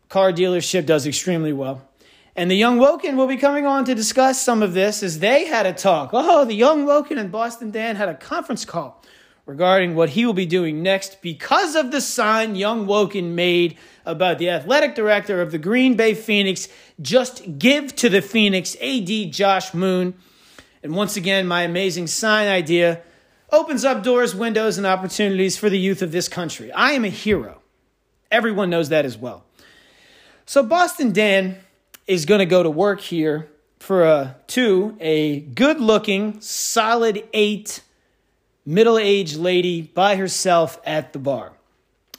[0.09, 1.87] car dealership, does extremely well.
[2.35, 5.45] And the Young Woken will be coming on to discuss some of this as they
[5.45, 6.11] had a talk.
[6.13, 9.03] Oh, the Young Woken and Boston Dan had a conference call
[9.45, 14.37] regarding what he will be doing next because of the sign Young Woken made about
[14.37, 16.69] the athletic director of the Green Bay Phoenix.
[17.01, 20.13] Just give to the Phoenix, AD Josh Moon.
[20.83, 23.01] And once again, my amazing sign idea
[23.51, 26.71] opens up doors, windows, and opportunities for the youth of this country.
[26.71, 27.61] I am a hero.
[28.31, 29.43] Everyone knows that as well.
[30.45, 31.57] So Boston Dan
[32.11, 37.81] is going to go to work here for a two, a good-looking, solid eight,
[38.65, 41.53] middle-aged lady by herself at the bar.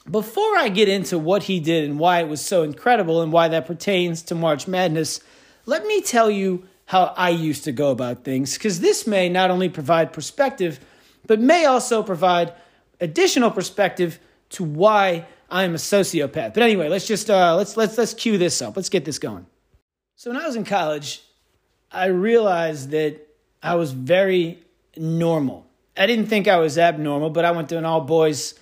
[0.09, 3.49] Before I get into what he did and why it was so incredible and why
[3.49, 5.19] that pertains to March Madness,
[5.67, 9.51] let me tell you how I used to go about things, because this may not
[9.51, 10.79] only provide perspective,
[11.27, 12.53] but may also provide
[12.99, 16.55] additional perspective to why I'm a sociopath.
[16.55, 18.75] But anyway, let's just uh, let's let's let's cue this up.
[18.75, 19.45] Let's get this going.
[20.15, 21.21] So when I was in college,
[21.91, 23.27] I realized that
[23.61, 24.59] I was very
[24.95, 25.65] normal.
[25.97, 28.53] I didn't think I was abnormal, but I went to an all boys,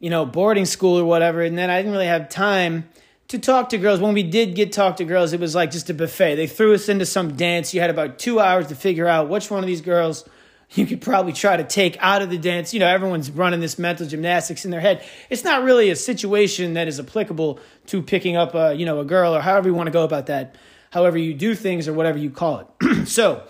[0.00, 2.88] you know, boarding school or whatever, and then I didn't really have time
[3.28, 4.00] to talk to girls.
[4.00, 6.36] When we did get talk to girls, it was like just a buffet.
[6.36, 7.74] They threw us into some dance.
[7.74, 10.28] You had about two hours to figure out which one of these girls
[10.72, 12.74] you could probably try to take out of the dance.
[12.74, 15.04] You know, everyone's running this mental gymnastics in their head.
[15.30, 19.04] It's not really a situation that is applicable to picking up a, you know, a
[19.04, 20.56] girl or however you want to go about that,
[20.90, 23.06] however you do things or whatever you call it.
[23.08, 23.42] so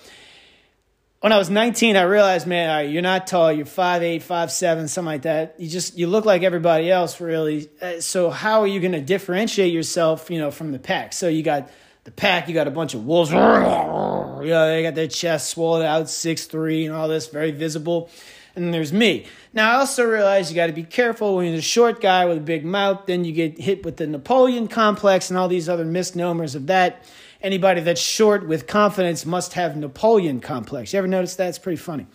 [1.20, 3.52] when I was 19, I realized, man, you're not tall.
[3.52, 5.56] You're 5'8", 5'7", something like that.
[5.58, 7.68] You just, you look like everybody else, really.
[7.82, 11.12] Uh, so how are you going to differentiate yourself, you know, from the pack?
[11.12, 11.70] So you got
[12.04, 13.30] the pack, you got a bunch of wolves.
[13.30, 18.10] you know, they got their chest swollen out, six three, and all this, very visible.
[18.54, 19.26] And there's me.
[19.52, 22.38] Now, I also realize you got to be careful when you're a short guy with
[22.38, 25.84] a big mouth, then you get hit with the Napoleon complex and all these other
[25.84, 27.04] misnomers of that.
[27.40, 30.92] Anybody that's short with confidence must have Napoleon complex.
[30.92, 31.48] You ever notice that?
[31.48, 32.06] It's pretty funny.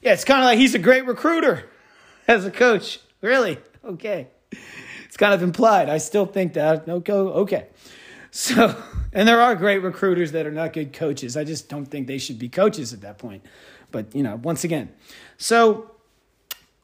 [0.00, 1.68] Yeah, it's kind of like he's a great recruiter
[2.28, 3.00] as a coach.
[3.20, 3.58] Really?
[3.84, 4.28] Okay.
[5.06, 5.88] It's kind of implied.
[5.88, 6.88] I still think that.
[6.88, 7.12] Okay.
[7.12, 7.66] Okay.
[8.30, 8.80] So,
[9.12, 11.36] and there are great recruiters that are not good coaches.
[11.36, 13.44] I just don't think they should be coaches at that point.
[13.90, 14.92] But, you know, once again.
[15.36, 15.90] So,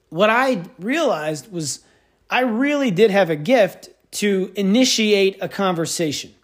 [0.08, 1.80] what I realized was
[2.28, 6.34] I really did have a gift to initiate a conversation.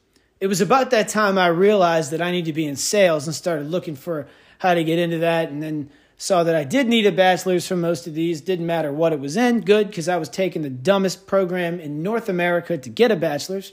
[0.43, 3.35] It was about that time I realized that I need to be in sales and
[3.35, 4.27] started looking for
[4.59, 7.77] how to get into that and then saw that I did need a bachelor's for
[7.77, 8.41] most of these.
[8.41, 9.61] Didn't matter what it was in.
[9.61, 13.73] Good, because I was taking the dumbest program in North America to get a bachelor's.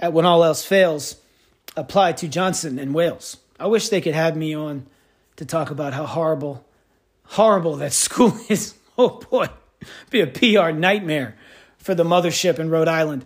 [0.00, 1.14] At when all else fails,
[1.76, 3.36] apply to Johnson & Wales.
[3.60, 4.88] I wish they could have me on
[5.36, 6.66] to talk about how horrible,
[7.26, 8.74] horrible that school is.
[8.98, 9.46] Oh boy,
[10.10, 11.36] be a PR nightmare
[11.78, 13.24] for the mothership in Rhode Island.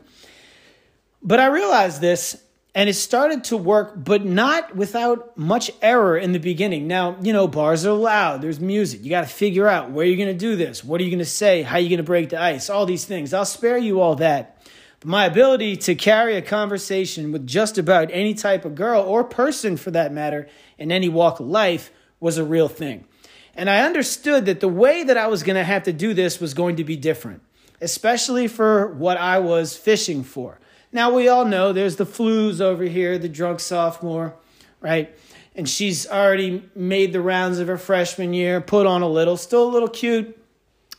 [1.23, 2.44] But I realized this
[2.75, 6.89] and it started to work, but not without much error in the beginning.
[6.89, 9.05] Now, you know, bars are loud, there's music.
[9.05, 11.19] You got to figure out where you're going to do this, what are you going
[11.21, 13.33] to say, how are you going to break the ice, all these things.
[13.33, 14.61] I'll spare you all that.
[15.01, 19.23] But my ability to carry a conversation with just about any type of girl or
[19.23, 23.05] person for that matter in any walk of life was a real thing.
[23.55, 26.41] And I understood that the way that I was going to have to do this
[26.41, 27.43] was going to be different,
[27.81, 30.59] especially for what I was fishing for.
[30.95, 34.37] Now, we all know there's the flues over here, the drunk sophomore,
[34.81, 35.13] right?
[35.57, 39.69] And she's already made the rounds of her freshman year, put on a little, still
[39.69, 40.39] a little cute.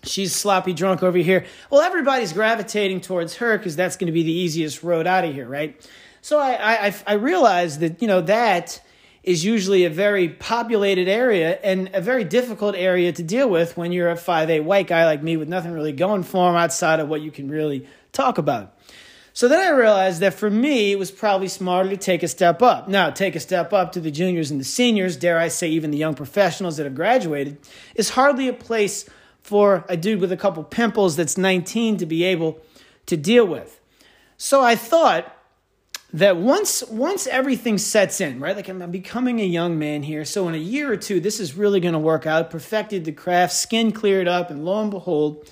[0.03, 1.45] She's sloppy drunk over here.
[1.69, 5.33] Well, everybody's gravitating towards her because that's going to be the easiest road out of
[5.33, 5.81] here, right?
[6.21, 8.81] So I, I, I realized that, you know, that
[9.23, 13.93] is usually a very populated area and a very difficult area to deal with when
[13.93, 17.07] you're a 5'8 white guy like me with nothing really going for him outside of
[17.07, 18.74] what you can really talk about.
[19.35, 22.61] So then I realized that for me, it was probably smarter to take a step
[22.61, 22.87] up.
[22.87, 25.91] Now, take a step up to the juniors and the seniors, dare I say, even
[25.91, 27.57] the young professionals that have graduated,
[27.95, 29.09] is hardly a place
[29.41, 32.61] for a dude with a couple pimples that's 19 to be able
[33.07, 33.81] to deal with.
[34.37, 35.35] So I thought
[36.13, 38.55] that once once everything sets in, right?
[38.55, 41.55] Like I'm becoming a young man here, so in a year or two, this is
[41.55, 42.49] really going to work out.
[42.49, 45.45] Perfected the craft, skin cleared up, and lo and behold,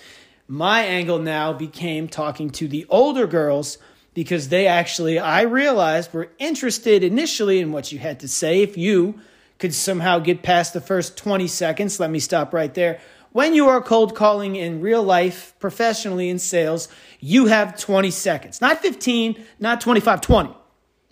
[0.47, 3.77] my angle now became talking to the older girls
[4.13, 8.62] because they actually, I realized, were interested initially in what you had to say.
[8.62, 9.19] If you
[9.58, 12.99] could somehow get past the first 20 seconds, let me stop right there.
[13.32, 16.88] When you are cold calling in real life, professionally in sales,
[17.19, 18.62] you have 20 seconds.
[18.62, 20.53] Not 15, not 25, 20.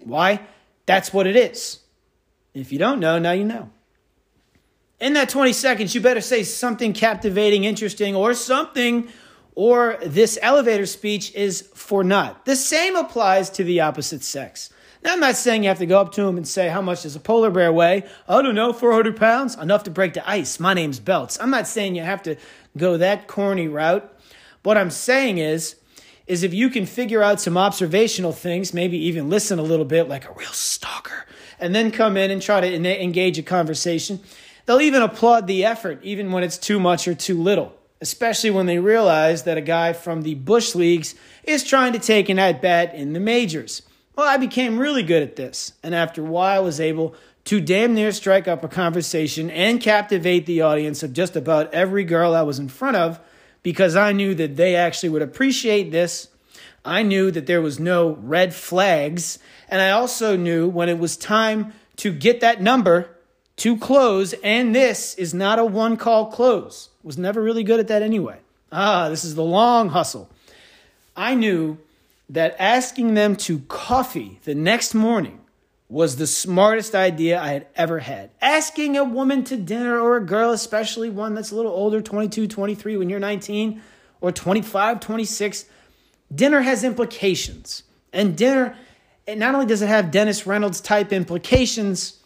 [0.03, 0.41] Why?
[0.85, 1.79] That's what it is.
[2.53, 3.71] If you don't know, now you know.
[4.99, 9.07] In that 20 seconds, you better say something captivating, interesting, or something
[9.55, 12.45] or this elevator speech is for naught.
[12.45, 14.71] The same applies to the opposite sex.
[15.03, 17.03] Now, I'm not saying you have to go up to him and say, How much
[17.03, 18.03] does a polar bear weigh?
[18.27, 19.55] I don't know, 400 pounds?
[19.55, 20.59] Enough to break the ice.
[20.59, 21.39] My name's Belts.
[21.41, 22.35] I'm not saying you have to
[22.77, 24.07] go that corny route.
[24.63, 25.75] What I'm saying is,
[26.27, 30.07] is if you can figure out some observational things, maybe even listen a little bit
[30.07, 31.25] like a real stalker,
[31.59, 34.19] and then come in and try to engage a conversation,
[34.65, 38.65] they'll even applaud the effort, even when it's too much or too little especially when
[38.65, 42.61] they realize that a guy from the Bush Leagues is trying to take an at
[42.61, 43.83] bat in the majors.
[44.15, 47.61] Well, I became really good at this, and after a while, I was able to
[47.61, 52.35] damn near strike up a conversation and captivate the audience of just about every girl
[52.35, 53.19] I was in front of
[53.63, 56.27] because I knew that they actually would appreciate this.
[56.83, 61.15] I knew that there was no red flags, and I also knew when it was
[61.15, 63.09] time to get that number
[63.57, 66.89] to close, and this is not a one call close.
[67.03, 68.39] Was never really good at that anyway.
[68.71, 70.29] Ah, this is the long hustle.
[71.15, 71.77] I knew
[72.29, 75.41] that asking them to coffee the next morning
[75.89, 78.29] was the smartest idea I had ever had.
[78.41, 82.47] Asking a woman to dinner or a girl, especially one that's a little older, 22,
[82.47, 83.81] 23, when you're 19,
[84.21, 85.65] or 25, 26,
[86.33, 87.83] dinner has implications.
[88.13, 88.77] And dinner,
[89.27, 92.21] not only does it have Dennis Reynolds type implications,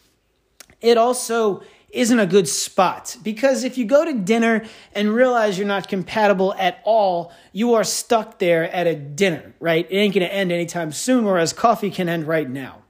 [0.80, 1.64] it also
[1.96, 6.54] isn't a good spot because if you go to dinner and realize you're not compatible
[6.54, 9.86] at all, you are stuck there at a dinner, right?
[9.90, 12.82] It ain't gonna end anytime soon, whereas coffee can end right now.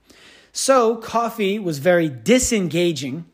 [0.53, 3.27] So, coffee was very disengaging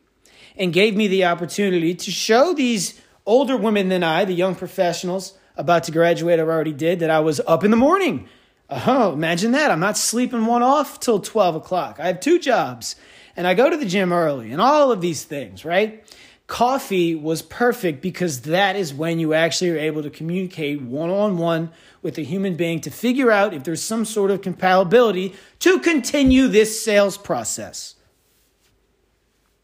[0.55, 5.33] and gave me the opportunity to show these older women than I, the young professionals
[5.55, 8.27] about to graduate, I already did, that I was up in the morning.
[8.69, 9.71] Oh, imagine that.
[9.71, 11.99] I'm not sleeping one off till 12 o'clock.
[11.99, 12.95] I have two jobs
[13.35, 16.03] and I go to the gym early and all of these things, right?
[16.45, 21.37] Coffee was perfect because that is when you actually are able to communicate one on
[21.37, 21.71] one
[22.01, 26.47] with a human being to figure out if there's some sort of compatibility to continue
[26.47, 27.95] this sales process.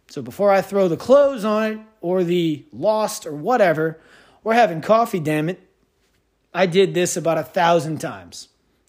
[0.08, 4.00] So before I throw the clothes on it or the lost or whatever,
[4.44, 5.60] we're having coffee, damn it.
[6.54, 8.48] I did this about a thousand times.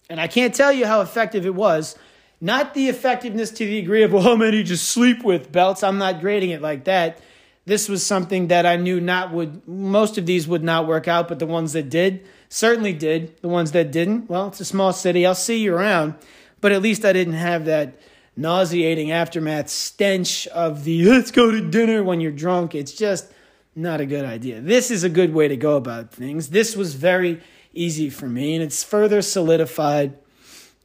[0.09, 1.95] And I can't tell you how effective it was.
[2.43, 5.83] Not the effectiveness to the degree of, well, how many just sleep with belts?
[5.83, 7.19] I'm not grading it like that.
[7.65, 11.27] This was something that I knew not would, most of these would not work out,
[11.27, 13.39] but the ones that did certainly did.
[13.41, 15.23] The ones that didn't, well, it's a small city.
[15.23, 16.15] I'll see you around.
[16.59, 17.99] But at least I didn't have that
[18.35, 22.73] nauseating aftermath stench of the let's go to dinner when you're drunk.
[22.73, 23.31] It's just
[23.75, 24.61] not a good idea.
[24.61, 26.49] This is a good way to go about things.
[26.49, 27.41] This was very
[27.73, 30.17] easy for me, and it's further solidified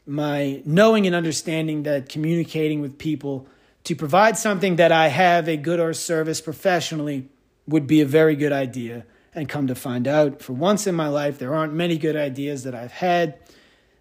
[0.06, 3.46] my knowing and understanding that communicating with people
[3.84, 7.28] to provide something that I have a good or service professionally
[7.66, 9.04] would be a very good idea.
[9.34, 12.64] And come to find out, for once in my life, there aren't many good ideas
[12.64, 13.38] that I've had.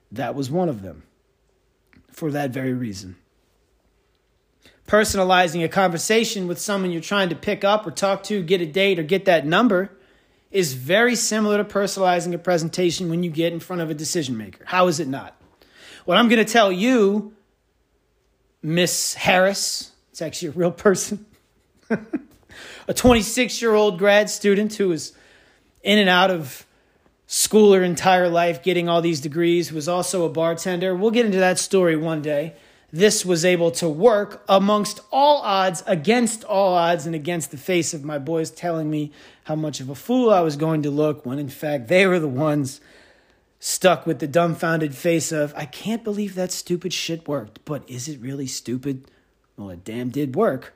[0.10, 1.04] That was one of them
[2.10, 3.18] for that very reason
[4.88, 8.66] personalizing a conversation with someone you're trying to pick up or talk to, get a
[8.66, 9.92] date, or get that number
[10.52, 14.38] is very similar to personalizing a presentation when you get in front of a decision
[14.38, 14.64] maker.
[14.66, 15.36] How is it not?
[16.06, 17.34] What I'm going to tell you,
[18.62, 21.26] Miss Harris, it's actually a real person,
[22.88, 25.14] a 26 year old grad student who was
[25.84, 26.66] in and out of
[27.28, 30.96] school her entire life, getting all these degrees, was also a bartender.
[30.96, 32.54] We'll get into that story one day
[32.96, 37.94] this was able to work amongst all odds, against all odds, and against the face
[37.94, 39.12] of my boys telling me
[39.44, 42.20] how much of a fool I was going to look when in fact they were
[42.20, 42.80] the ones
[43.60, 48.08] stuck with the dumbfounded face of, I can't believe that stupid shit worked, but is
[48.08, 49.10] it really stupid?
[49.58, 50.74] Well, it damn did work.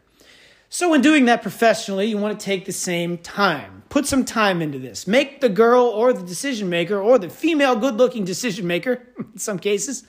[0.71, 3.81] So, in doing that professionally, you want to take the same time.
[3.89, 5.07] Put some time into this.
[5.07, 9.39] Make the girl or the decision maker or the female good looking decision maker, in
[9.39, 10.03] some cases,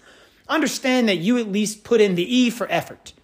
[0.48, 3.14] understand that you at least put in the E for effort.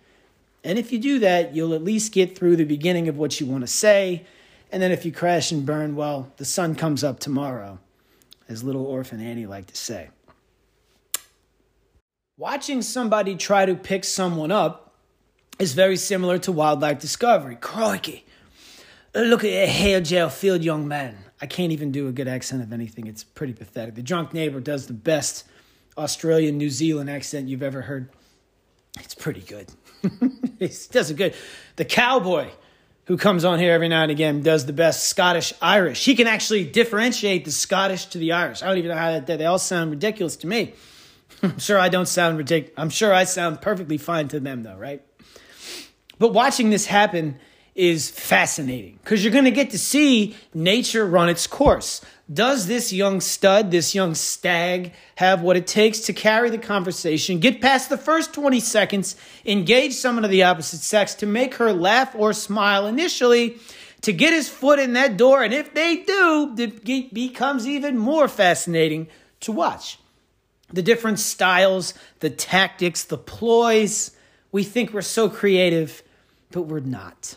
[0.64, 3.46] And if you do that, you'll at least get through the beginning of what you
[3.46, 4.24] want to say.
[4.72, 7.78] And then if you crash and burn, well, the sun comes up tomorrow,
[8.48, 10.10] as little orphan Annie liked to say.
[12.38, 14.94] Watching somebody try to pick someone up
[15.58, 17.56] is very similar to wildlife discovery.
[17.56, 18.26] Crikey,
[19.14, 21.16] look at a hair gel filled young man.
[21.40, 23.06] I can't even do a good accent of anything.
[23.06, 23.94] It's pretty pathetic.
[23.94, 25.44] The drunk neighbor does the best
[25.96, 28.10] Australian, New Zealand accent you've ever heard.
[29.00, 29.70] It's pretty good.
[30.60, 31.34] it does it good.
[31.76, 32.50] The cowboy
[33.06, 36.04] who comes on here every now and again does the best Scottish Irish.
[36.04, 38.62] He can actually differentiate the Scottish to the Irish.
[38.62, 40.74] I don't even know how that, they all sound ridiculous to me.
[41.42, 42.74] I'm sure I don't sound ridiculous.
[42.76, 45.02] I'm sure I sound perfectly fine to them though, right?
[46.18, 47.38] But watching this happen
[47.74, 52.00] is fascinating because you're going to get to see nature run its course.
[52.32, 57.38] Does this young stud, this young stag, have what it takes to carry the conversation,
[57.38, 59.14] get past the first 20 seconds,
[59.44, 63.58] engage someone of the opposite sex to make her laugh or smile initially,
[64.00, 65.44] to get his foot in that door?
[65.44, 69.06] And if they do, it becomes even more fascinating
[69.40, 70.00] to watch.
[70.72, 74.16] The different styles, the tactics, the ploys.
[74.50, 76.02] We think we're so creative,
[76.50, 77.36] but we're not.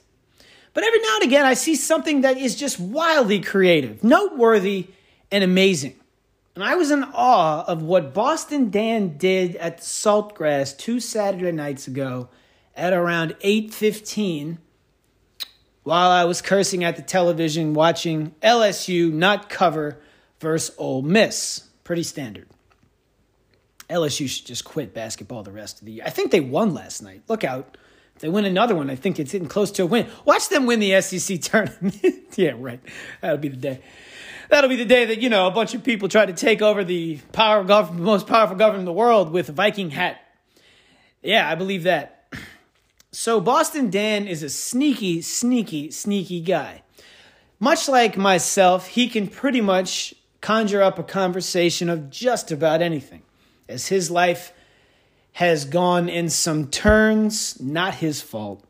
[0.74, 4.88] But every now and again, I see something that is just wildly creative, noteworthy,
[5.32, 5.96] and amazing.
[6.56, 11.88] And I was in awe of what Boston Dan did at Saltgrass two Saturday nights
[11.88, 12.30] ago
[12.76, 14.58] at around 8:15
[15.84, 20.00] while I was cursing at the television watching LSU not cover
[20.40, 21.66] versus Ole Miss.
[21.84, 22.48] Pretty standard.
[23.90, 26.04] LSU should just quit basketball the rest of the year.
[26.06, 27.24] I think they won last night.
[27.28, 27.78] Look out.
[28.20, 30.08] They win another one, I think it's getting close to a win.
[30.26, 32.04] Watch them win the SEC tournament.
[32.36, 32.82] yeah, right.
[33.22, 33.82] That'll be the day.
[34.50, 36.84] That'll be the day that, you know, a bunch of people try to take over
[36.84, 40.20] the power government, most powerful government in the world with a Viking hat.
[41.22, 42.16] Yeah, I believe that.
[43.12, 46.84] So Boston Dan is a sneaky, sneaky, sneaky guy.
[47.60, 53.24] Much like myself, he can pretty much conjure up a conversation of just about anything.
[53.68, 54.54] As his life
[55.40, 58.62] has gone in some turns, not his fault,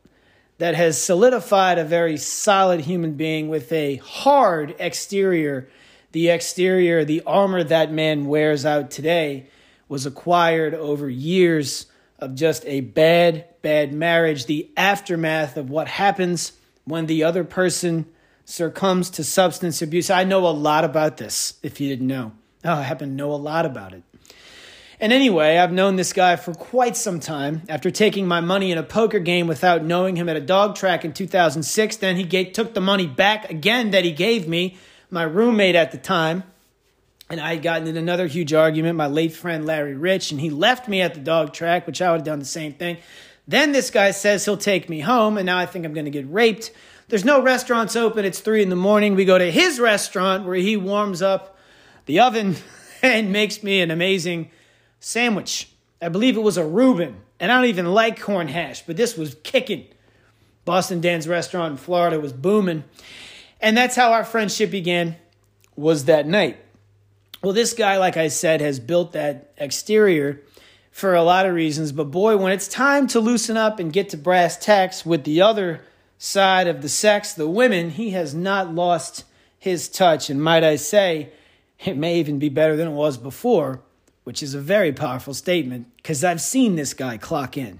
[0.59, 5.67] that has solidified a very solid human being with a hard exterior.
[6.11, 9.47] The exterior, the armor that man wears out today,
[9.87, 11.87] was acquired over years
[12.19, 16.51] of just a bad, bad marriage, the aftermath of what happens
[16.85, 18.05] when the other person
[18.45, 20.11] succumbs to substance abuse.
[20.11, 22.33] I know a lot about this, if you didn't know.
[22.63, 24.03] Oh, I happen to know a lot about it.
[25.01, 27.61] And anyway, I've known this guy for quite some time.
[27.69, 31.05] After taking my money in a poker game without knowing him at a dog track
[31.05, 34.77] in 2006, then he took the money back again that he gave me,
[35.09, 36.43] my roommate at the time.
[37.29, 40.49] And I had gotten in another huge argument, my late friend Larry Rich, and he
[40.49, 42.97] left me at the dog track, which I would have done the same thing.
[43.47, 46.11] Then this guy says he'll take me home, and now I think I'm going to
[46.11, 46.71] get raped.
[47.07, 48.25] There's no restaurants open.
[48.25, 49.15] It's three in the morning.
[49.15, 51.57] We go to his restaurant where he warms up
[52.05, 52.57] the oven
[53.01, 54.51] and makes me an amazing
[54.99, 55.69] sandwich.
[56.01, 59.17] I believe it was a Reuben, and I don't even like corn hash, but this
[59.17, 59.85] was kicking.
[60.65, 62.83] Boston Dan's restaurant in Florida was booming.
[63.59, 65.17] And that's how our friendship began,
[65.75, 66.57] was that night.
[67.41, 70.41] Well, this guy, like I said, has built that exterior
[70.91, 74.09] for a lot of reasons, but boy, when it's time to loosen up and get
[74.09, 75.81] to brass tacks with the other
[76.17, 79.23] side of the sex, the women, he has not lost
[79.57, 80.29] his touch.
[80.29, 81.31] And might I say,
[81.79, 83.81] it may even be better than it was before
[84.23, 87.79] which is a very powerful statement because I've seen this guy clock in.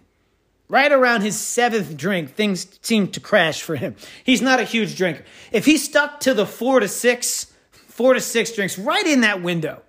[0.68, 3.96] Right around his seventh drink, things seem to crash for him.
[4.24, 5.26] He's not a huge drinker.
[5.52, 9.42] If he stuck to the four to six, four to six drinks right in that
[9.42, 9.82] window,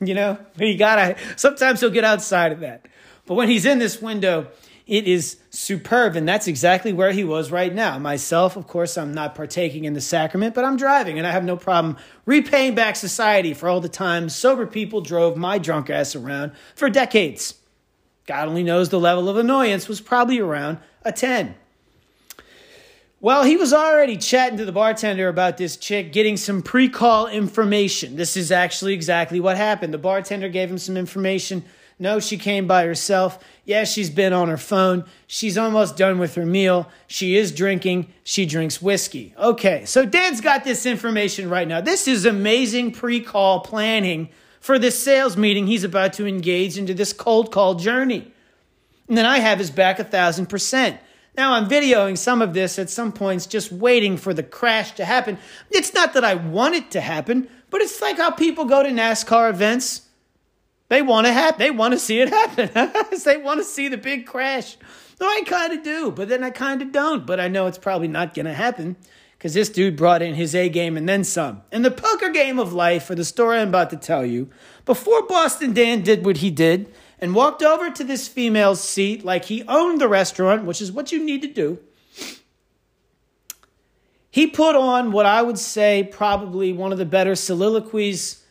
[0.00, 2.86] you know, he gotta, sometimes he'll get outside of that.
[3.26, 4.48] But when he's in this window,
[4.86, 7.98] it is superb, and that's exactly where he was right now.
[7.98, 11.44] Myself, of course, I'm not partaking in the sacrament, but I'm driving, and I have
[11.44, 16.14] no problem repaying back society for all the times sober people drove my drunk ass
[16.14, 17.54] around for decades.
[18.26, 21.54] God only knows the level of annoyance was probably around a 10.
[23.20, 27.26] Well, he was already chatting to the bartender about this chick getting some pre call
[27.26, 28.16] information.
[28.16, 29.94] This is actually exactly what happened.
[29.94, 31.64] The bartender gave him some information
[31.98, 33.38] no, she came by herself.
[33.64, 35.04] Yeah, she's been on her phone.
[35.26, 36.88] She's almost done with her meal.
[37.06, 38.12] She is drinking.
[38.24, 39.34] She drinks whiskey.
[39.38, 41.80] Okay, so Dan's got this information right now.
[41.80, 44.28] This is amazing pre call planning
[44.60, 48.32] for this sales meeting he's about to engage into this cold call journey.
[49.08, 50.98] And then I have his back a thousand percent.
[51.36, 55.04] Now I'm videoing some of this at some points, just waiting for the crash to
[55.04, 55.38] happen.
[55.70, 58.88] It's not that I want it to happen, but it's like how people go to
[58.88, 60.03] NASCAR events
[60.94, 61.58] they want to happen.
[61.58, 62.70] They want to see it happen.
[63.24, 64.76] they want to see the big crash.
[65.20, 67.26] No, I kind of do, but then I kind of don't.
[67.26, 68.96] But I know it's probably not going to happen
[69.36, 71.62] because this dude brought in his A game and then some.
[71.72, 74.50] In the poker game of life, for the story I'm about to tell you,
[74.84, 79.46] before Boston Dan did what he did and walked over to this female's seat like
[79.46, 81.80] he owned the restaurant, which is what you need to do.
[84.30, 88.43] He put on what I would say probably one of the better soliloquies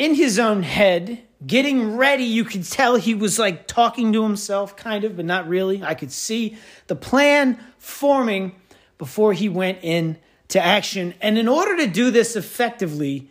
[0.00, 2.24] in his own head getting ready.
[2.24, 5.82] You could tell he was like talking to himself, kind of, but not really.
[5.82, 8.54] I could see the plan forming
[8.96, 10.16] before he went in
[10.48, 11.12] to action.
[11.20, 13.30] And in order to do this effectively,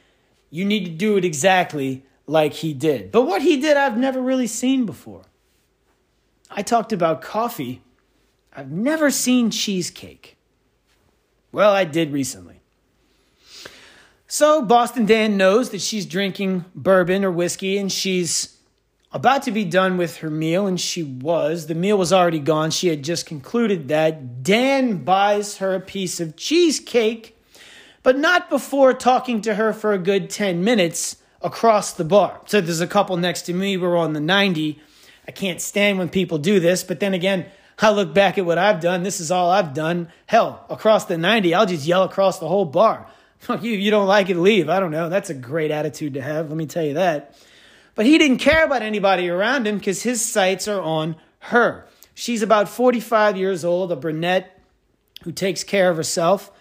[0.52, 3.12] you need to do it exactly like he did.
[3.12, 5.24] But what he did, I've never really seen before.
[6.52, 7.82] I talked about coffee.
[8.54, 10.38] I've never seen cheesecake.
[11.52, 12.59] Well, I did recently.
[14.32, 18.60] So Boston Dan knows that she's drinking bourbon or whiskey and she's
[19.12, 21.66] about to be done with her meal, and she was.
[21.66, 22.70] The meal was already gone.
[22.70, 24.44] She had just concluded that.
[24.44, 27.36] Dan buys her a piece of cheesecake,
[28.04, 32.40] but not before talking to her for a good 10 minutes across the bar.
[32.46, 33.78] So there's a couple next to me.
[33.78, 34.80] We're on the 90.
[35.28, 37.48] I can't stand when people do this, but then again,
[37.80, 39.02] I look back at what I've done.
[39.02, 40.10] This is all I've done.
[40.28, 43.08] Hell, across the 90, I'll just yell across the whole bar.
[43.62, 44.70] you, you don't like it, leave.
[44.70, 45.10] I don't know.
[45.10, 47.36] That's a great attitude to have, let me tell you that.
[47.96, 51.86] But he didn't care about anybody around him because his sights are on her.
[52.14, 54.62] She's about 45 years old, a brunette
[55.24, 56.52] who takes care of herself.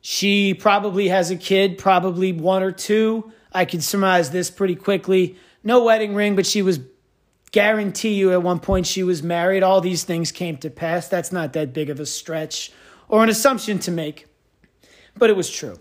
[0.00, 3.32] She probably has a kid, probably one or two.
[3.52, 5.36] I can surmise this pretty quickly.
[5.62, 6.80] No wedding ring, but she was
[7.52, 9.62] guarantee you at one point she was married.
[9.62, 11.08] All these things came to pass.
[11.08, 12.72] That's not that big of a stretch
[13.08, 14.26] or an assumption to make
[15.16, 15.78] but it was true.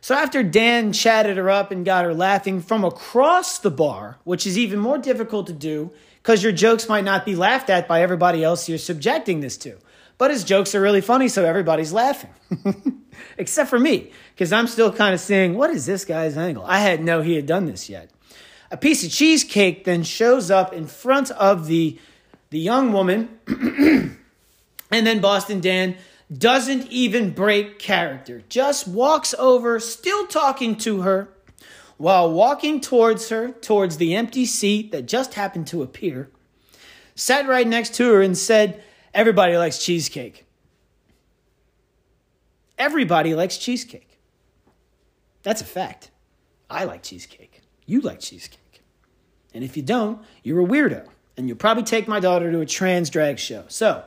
[0.00, 4.46] So after Dan chatted her up and got her laughing from across the bar, which
[4.46, 5.92] is even more difficult to do
[6.22, 9.78] because your jokes might not be laughed at by everybody else you're subjecting this to.
[10.16, 12.30] But his jokes are really funny, so everybody's laughing.
[13.38, 16.64] Except for me, because I'm still kind of saying, what is this guy's angle?
[16.66, 18.10] I hadn't know he had done this yet.
[18.70, 21.98] A piece of cheesecake then shows up in front of the,
[22.50, 24.16] the young woman, and
[24.90, 25.96] then Boston Dan
[26.38, 31.28] doesn't even break character, just walks over, still talking to her,
[31.96, 36.30] while walking towards her, towards the empty seat that just happened to appear,
[37.14, 38.82] sat right next to her and said,
[39.12, 40.44] Everybody likes cheesecake.
[42.76, 44.18] Everybody likes cheesecake.
[45.44, 46.10] That's a fact.
[46.68, 47.60] I like cheesecake.
[47.86, 48.82] You like cheesecake.
[49.52, 51.06] And if you don't, you're a weirdo.
[51.36, 53.64] And you'll probably take my daughter to a trans drag show.
[53.68, 54.02] So,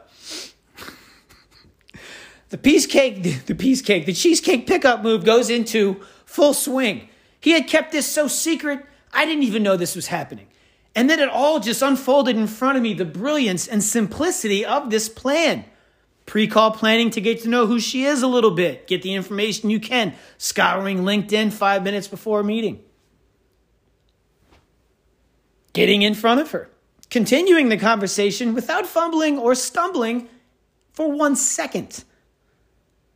[2.49, 7.09] the piece cake, the piece cake, the cheesecake pickup move goes into full swing.
[7.39, 10.47] He had kept this so secret, I didn't even know this was happening.
[10.95, 14.89] And then it all just unfolded in front of me the brilliance and simplicity of
[14.89, 15.65] this plan.
[16.25, 19.13] Pre call planning to get to know who she is a little bit, get the
[19.13, 22.83] information you can, scouring LinkedIn five minutes before a meeting,
[25.71, 26.69] getting in front of her,
[27.09, 30.27] continuing the conversation without fumbling or stumbling
[30.91, 32.03] for one second.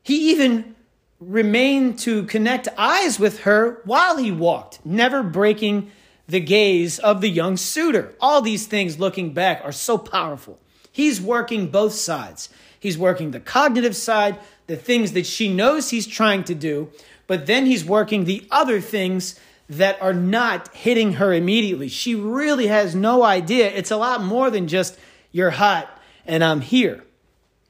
[0.03, 0.75] He even
[1.19, 5.91] remained to connect eyes with her while he walked, never breaking
[6.27, 8.15] the gaze of the young suitor.
[8.19, 10.59] All these things looking back are so powerful.
[10.91, 12.49] He's working both sides.
[12.79, 16.89] He's working the cognitive side, the things that she knows he's trying to do,
[17.27, 19.39] but then he's working the other things
[19.69, 21.87] that are not hitting her immediately.
[21.87, 23.69] She really has no idea.
[23.69, 24.97] It's a lot more than just,
[25.31, 25.87] you're hot
[26.25, 27.03] and I'm here.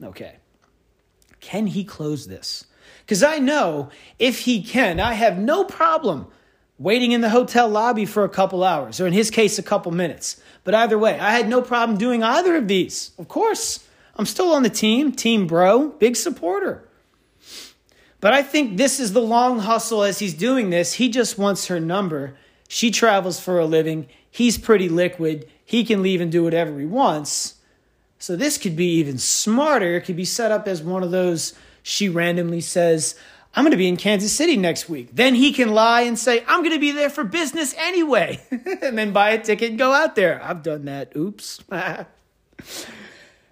[0.02, 0.36] Okay.
[1.42, 2.66] Can he close this?
[3.02, 6.28] Because I know if he can, I have no problem
[6.78, 9.92] waiting in the hotel lobby for a couple hours, or in his case, a couple
[9.92, 10.42] minutes.
[10.64, 13.12] But either way, I had no problem doing either of these.
[13.20, 16.88] Of course, I'm still on the team, Team Bro, big supporter.
[18.20, 20.94] But I think this is the long hustle as he's doing this.
[20.94, 22.36] He just wants her number.
[22.68, 24.08] She travels for a living.
[24.30, 25.50] He's pretty liquid.
[25.66, 27.56] He can leave and do whatever he wants.
[28.22, 29.96] So this could be even smarter.
[29.96, 33.16] It could be set up as one of those she randomly says,
[33.56, 35.10] I'm going to be in Kansas City next week.
[35.12, 38.40] Then he can lie and say, I'm going to be there for business anyway.
[38.82, 40.40] and then buy a ticket and go out there.
[40.44, 41.16] I've done that.
[41.16, 41.64] Oops.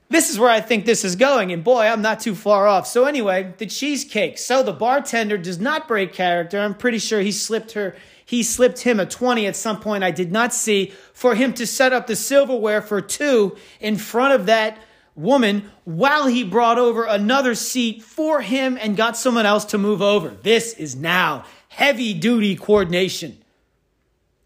[0.09, 1.51] this is where I think this is going.
[1.51, 2.85] And boy, I'm not too far off.
[2.85, 4.37] So, anyway, the cheesecake.
[4.37, 6.59] So, the bartender does not break character.
[6.59, 7.95] I'm pretty sure he slipped her.
[8.29, 11.65] He slipped him a 20 at some point I did not see for him to
[11.65, 14.77] set up the silverware for two in front of that
[15.15, 20.03] woman while he brought over another seat for him and got someone else to move
[20.03, 20.29] over.
[20.29, 23.35] This is now heavy duty coordination.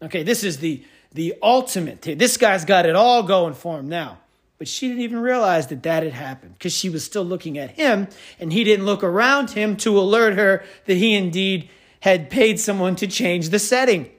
[0.00, 0.82] Okay, this is the
[1.12, 2.00] the ultimate.
[2.00, 4.16] This guy's got it all going for him now.
[4.56, 7.72] But she didn't even realize that that had happened because she was still looking at
[7.72, 8.08] him
[8.40, 11.68] and he didn't look around him to alert her that he indeed
[12.04, 14.10] had paid someone to change the setting.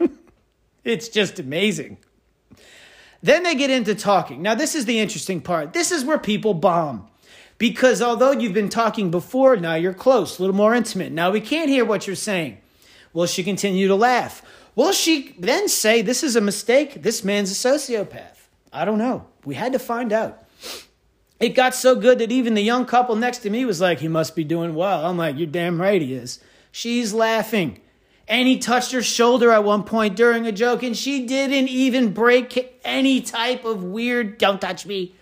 [0.84, 1.96] it's just amazing.
[3.22, 4.42] Then they get into talking.
[4.42, 5.72] Now, this is the interesting part.
[5.72, 7.06] This is where people bomb.
[7.58, 11.12] Because although you've been talking before, now you're close, a little more intimate.
[11.12, 12.58] Now we can't hear what you're saying.
[13.12, 14.42] Will she continue to laugh?
[14.74, 17.02] Will she then say, This is a mistake?
[17.04, 18.48] This man's a sociopath?
[18.72, 19.26] I don't know.
[19.44, 20.42] We had to find out.
[21.40, 24.08] It got so good that even the young couple next to me was like, He
[24.08, 25.06] must be doing well.
[25.06, 26.40] I'm like, You're damn right he is.
[26.72, 27.80] She's laughing.
[28.26, 32.12] And he touched her shoulder at one point during a joke, and she didn't even
[32.12, 35.14] break any type of weird, don't touch me.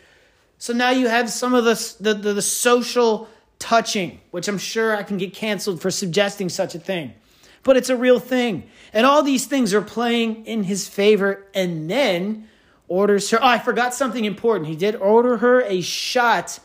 [0.59, 3.29] So now you have some of the, the, the, the social
[3.61, 7.15] touching, which I'm sure I can get canceled for suggesting such a thing.
[7.63, 8.69] But it's a real thing.
[8.93, 11.47] And all these things are playing in his favor.
[11.55, 12.49] And then
[12.89, 13.39] orders her.
[13.43, 14.69] Oh, I forgot something important.
[14.69, 16.59] He did order her a shot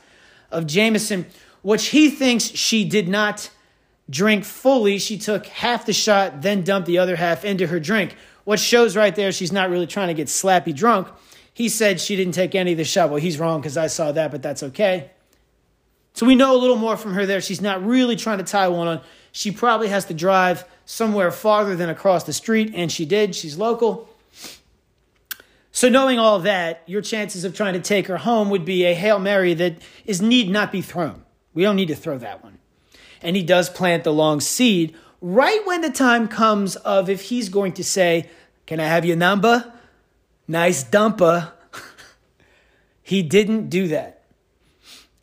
[0.51, 1.25] of Jameson,
[1.61, 3.49] which he thinks she did not
[4.09, 4.99] drink fully.
[4.99, 8.15] She took half the shot, then dumped the other half into her drink.
[8.43, 11.07] What shows right there, she's not really trying to get slappy drunk.
[11.53, 13.09] He said she didn't take any of the shot.
[13.09, 15.11] Well, he's wrong because I saw that, but that's okay.
[16.13, 17.41] So we know a little more from her there.
[17.41, 19.01] She's not really trying to tie one on.
[19.31, 23.35] She probably has to drive somewhere farther than across the street, and she did.
[23.35, 24.09] She's local.
[25.71, 28.93] So, knowing all that, your chances of trying to take her home would be a
[28.93, 31.23] Hail Mary that is need not be thrown.
[31.53, 32.57] We don't need to throw that one
[33.21, 37.49] and he does plant the long seed right when the time comes of if he's
[37.49, 38.29] going to say,
[38.65, 39.71] Can I have your number?
[40.47, 41.51] Nice dumper.
[43.03, 44.23] he didn't do that.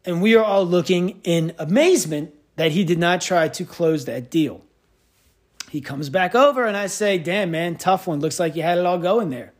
[0.05, 4.31] And we are all looking in amazement that he did not try to close that
[4.31, 4.63] deal.
[5.71, 8.21] He comes back over and I say, Damn, man, tough one.
[8.21, 9.53] Looks like you had it all going there.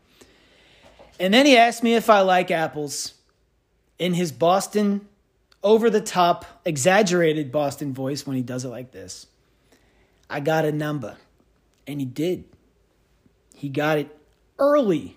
[1.19, 3.15] And then he asked me if I like apples
[3.99, 5.09] in his Boston
[5.63, 9.27] over the top, exaggerated Boston voice when he does it like this.
[10.31, 11.17] I got a number.
[11.87, 12.45] And he did.
[13.55, 14.17] He got it
[14.59, 15.17] early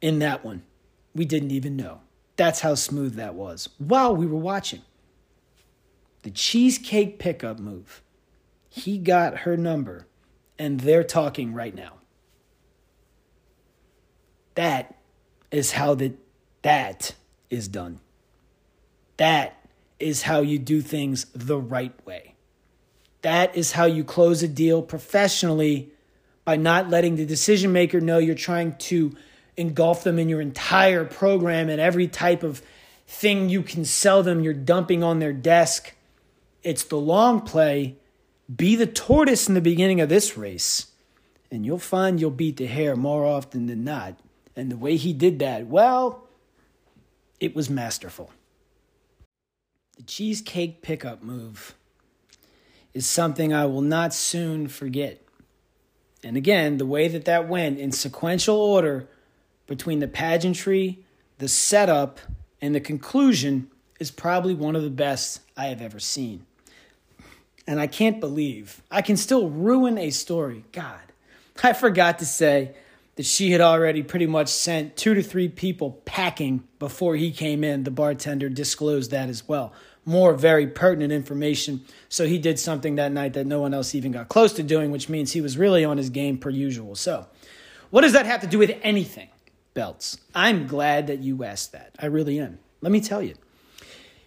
[0.00, 0.62] in that one.
[1.14, 2.00] We didn't even know.
[2.36, 4.82] That's how smooth that was while we were watching.
[6.22, 8.00] The cheesecake pickup move.
[8.70, 10.06] He got her number,
[10.58, 11.94] and they're talking right now.
[14.54, 14.96] That
[15.54, 16.12] is how the,
[16.62, 17.14] that
[17.50, 18.00] is done.
[19.16, 19.56] That
[19.98, 22.34] is how you do things the right way.
[23.22, 25.90] That is how you close a deal professionally
[26.44, 29.12] by not letting the decision maker know you're trying to
[29.56, 32.60] engulf them in your entire program and every type of
[33.06, 35.94] thing you can sell them, you're dumping on their desk.
[36.62, 37.96] It's the long play.
[38.54, 40.88] Be the tortoise in the beginning of this race,
[41.50, 44.18] and you'll find you'll beat the hare more often than not.
[44.56, 46.28] And the way he did that, well,
[47.40, 48.30] it was masterful.
[49.96, 51.74] The cheesecake pickup move
[52.92, 55.20] is something I will not soon forget.
[56.22, 59.08] And again, the way that that went in sequential order
[59.66, 61.04] between the pageantry,
[61.38, 62.20] the setup,
[62.60, 63.68] and the conclusion
[64.00, 66.46] is probably one of the best I have ever seen.
[67.66, 70.64] And I can't believe I can still ruin a story.
[70.72, 71.00] God,
[71.62, 72.74] I forgot to say
[73.16, 77.62] that she had already pretty much sent two to three people packing before he came
[77.62, 77.84] in.
[77.84, 79.72] The bartender disclosed that as well.
[80.04, 81.84] More very pertinent information.
[82.08, 84.90] So he did something that night that no one else even got close to doing,
[84.90, 86.94] which means he was really on his game per usual.
[86.94, 87.26] So,
[87.90, 89.28] what does that have to do with anything,
[89.72, 90.18] Belts?
[90.34, 91.94] I'm glad that you asked that.
[91.98, 92.58] I really am.
[92.80, 93.34] Let me tell you.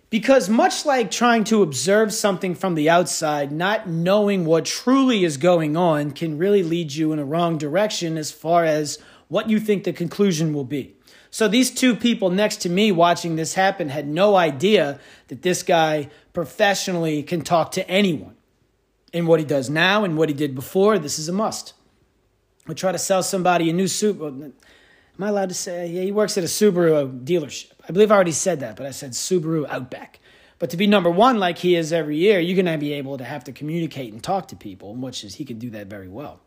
[0.10, 5.36] Because much like trying to observe something from the outside, not knowing what truly is
[5.36, 9.60] going on can really lead you in a wrong direction as far as what you
[9.60, 10.96] think the conclusion will be.
[11.30, 15.62] So these two people next to me watching this happen had no idea that this
[15.62, 18.36] guy professionally can talk to anyone.
[19.14, 21.74] And what he does now and what he did before, this is a must.
[22.66, 24.22] I try to sell somebody a new suit.
[24.22, 24.54] Am
[25.20, 25.88] I allowed to say?
[25.88, 27.72] Yeah, he works at a Subaru dealership.
[27.88, 30.20] I believe I already said that, but I said Subaru Outback.
[30.60, 33.18] But to be number one like he is every year, you're going to be able
[33.18, 36.08] to have to communicate and talk to people, which is he can do that very
[36.08, 36.42] well.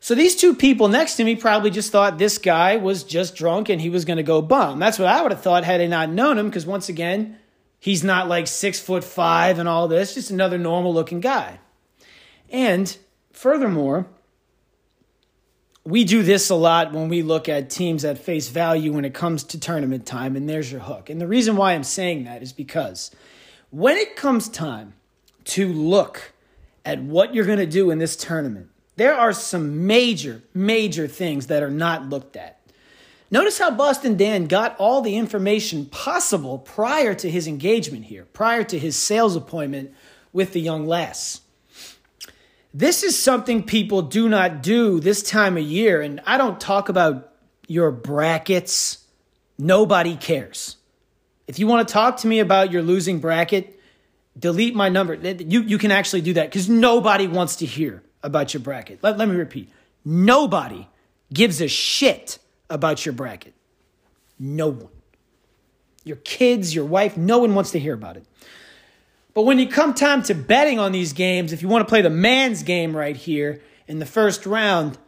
[0.00, 3.68] So these two people next to me probably just thought this guy was just drunk
[3.68, 4.78] and he was going to go bum.
[4.78, 7.38] That's what I would have thought had I not known him, because once again,
[7.78, 11.60] he's not like six foot five and all this, just another normal looking guy.
[12.48, 12.96] And
[13.30, 14.06] furthermore,
[15.90, 19.12] we do this a lot when we look at teams at face value when it
[19.12, 21.10] comes to tournament time, and there's your hook.
[21.10, 23.10] And the reason why I'm saying that is because
[23.70, 24.94] when it comes time
[25.44, 26.32] to look
[26.84, 31.48] at what you're going to do in this tournament, there are some major, major things
[31.48, 32.60] that are not looked at.
[33.30, 38.64] Notice how Boston Dan got all the information possible prior to his engagement here, prior
[38.64, 39.92] to his sales appointment
[40.32, 41.40] with the young lass.
[42.72, 46.00] This is something people do not do this time of year.
[46.00, 47.32] And I don't talk about
[47.66, 49.06] your brackets.
[49.58, 50.76] Nobody cares.
[51.48, 53.80] If you want to talk to me about your losing bracket,
[54.38, 55.14] delete my number.
[55.14, 59.00] You, you can actually do that because nobody wants to hear about your bracket.
[59.02, 59.70] Let, let me repeat
[60.04, 60.86] nobody
[61.32, 63.54] gives a shit about your bracket.
[64.38, 64.88] No one.
[66.04, 68.24] Your kids, your wife, no one wants to hear about it.
[69.32, 72.02] But when you come time to betting on these games, if you want to play
[72.02, 74.98] the man's game right here in the first round,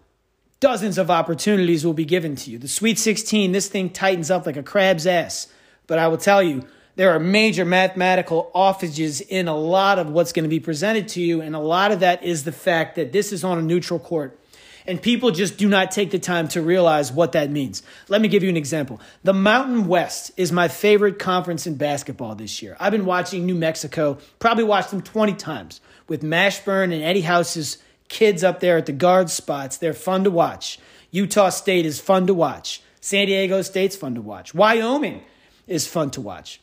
[0.61, 2.59] dozens of opportunities will be given to you.
[2.59, 5.49] The Sweet 16, this thing tightens up like a crab's ass.
[5.89, 6.65] But I will tell you,
[6.95, 11.21] there are major mathematical offages in a lot of what's going to be presented to
[11.21, 11.41] you.
[11.41, 14.39] And a lot of that is the fact that this is on a neutral court.
[14.87, 17.83] And people just do not take the time to realize what that means.
[18.09, 19.01] Let me give you an example.
[19.23, 22.77] The Mountain West is my favorite conference in basketball this year.
[22.81, 27.79] I've been watching New Mexico, probably watched them 20 times with Mashburn and Eddie House's
[28.09, 29.77] kids up there at the guard spots.
[29.77, 30.79] They're fun to watch.
[31.11, 32.83] Utah State is fun to watch.
[33.01, 34.55] San Diego State's fun to watch.
[34.55, 35.23] Wyoming
[35.67, 36.61] is fun to watch.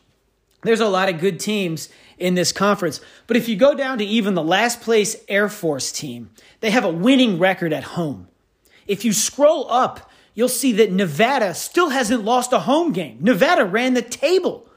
[0.61, 2.99] There's a lot of good teams in this conference.
[3.27, 6.83] But if you go down to even the last place Air Force team, they have
[6.83, 8.27] a winning record at home.
[8.85, 13.19] If you scroll up, you'll see that Nevada still hasn't lost a home game.
[13.21, 14.67] Nevada ran the table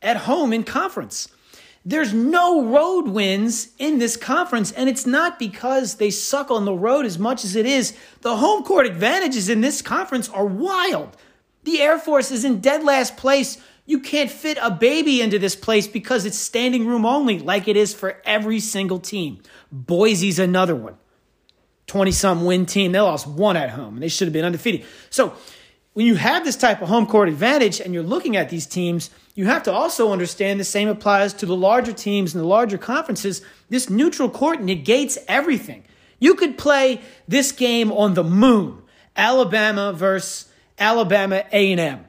[0.00, 1.28] at home in conference.
[1.84, 6.74] There's no road wins in this conference, and it's not because they suck on the
[6.74, 7.94] road as much as it is.
[8.20, 11.16] The home court advantages in this conference are wild.
[11.64, 13.58] The Air Force is in dead last place.
[13.88, 17.76] You can't fit a baby into this place because it's standing room only, like it
[17.76, 19.42] is for every single team.
[19.72, 20.98] Boise's another one.
[21.86, 22.92] 20 some win team.
[22.92, 24.84] They lost one at home and they should have been undefeated.
[25.08, 25.32] So
[25.94, 29.08] when you have this type of home court advantage and you're looking at these teams,
[29.34, 32.76] you have to also understand the same applies to the larger teams and the larger
[32.76, 33.40] conferences.
[33.70, 35.82] This neutral court negates everything.
[36.20, 38.82] You could play this game on the moon,
[39.16, 42.07] Alabama versus Alabama A&M.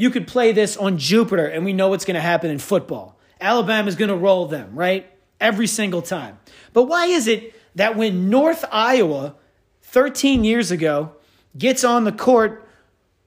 [0.00, 3.18] You could play this on Jupiter and we know what's going to happen in football.
[3.38, 5.06] Alabama's going to roll them, right?
[5.38, 6.38] Every single time.
[6.72, 9.34] But why is it that when North Iowa
[9.82, 11.12] 13 years ago
[11.58, 12.66] gets on the court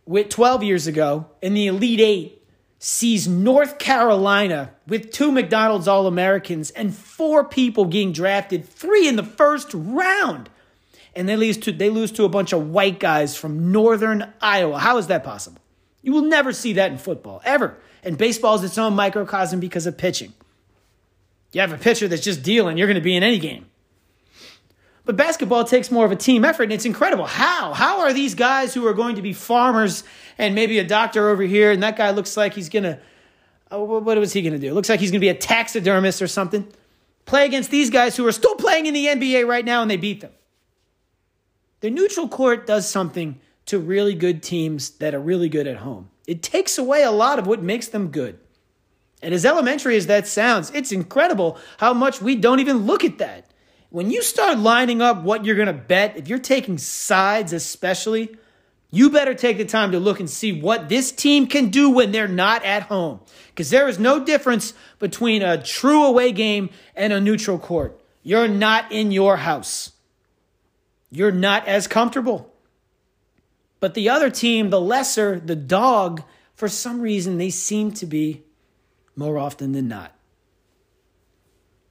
[0.08, 2.44] with 12 years ago in the Elite Eight,
[2.80, 9.16] sees North Carolina with two McDonald's All Americans and four people getting drafted, three in
[9.16, 10.50] the first round.
[11.16, 14.80] and they lose to they lose to a bunch of white guys from northern Iowa.
[14.80, 15.63] How is that possible?
[16.04, 17.78] You will never see that in football, ever.
[18.04, 20.34] And baseball is its own microcosm because of pitching.
[21.54, 23.68] You have a pitcher that's just dealing, you're going to be in any game.
[25.06, 27.26] But basketball takes more of a team effort, and it's incredible.
[27.26, 27.74] How?
[27.74, 30.04] How are these guys who are going to be farmers
[30.38, 33.00] and maybe a doctor over here, and that guy looks like he's going to,
[33.70, 34.74] oh, uh, what was he going to do?
[34.74, 36.68] looks like he's going to be a taxidermist or something.
[37.26, 39.98] Play against these guys who are still playing in the NBA right now, and they
[39.98, 40.32] beat them.
[41.82, 46.10] The neutral court does something to really good teams that are really good at home.
[46.28, 48.40] It takes away a lot of what makes them good.
[49.22, 53.20] And as elementary as that sounds, it's incredible how much we don't even look at
[53.20, 53.46] that.
[53.90, 58.36] When you start lining up what you're going to bet, if you're taking sides especially,
[58.92, 62.12] you better take the time to look and see what this team can do when
[62.12, 63.22] they're not at home.
[63.50, 68.00] Because there is no difference between a true away game and a neutral court.
[68.24, 69.94] You're not in your house
[71.14, 72.53] you're not as comfortable.
[73.84, 76.24] But the other team, the lesser, the dog,
[76.56, 78.44] for some reason, they seem to be
[79.14, 80.16] more often than not.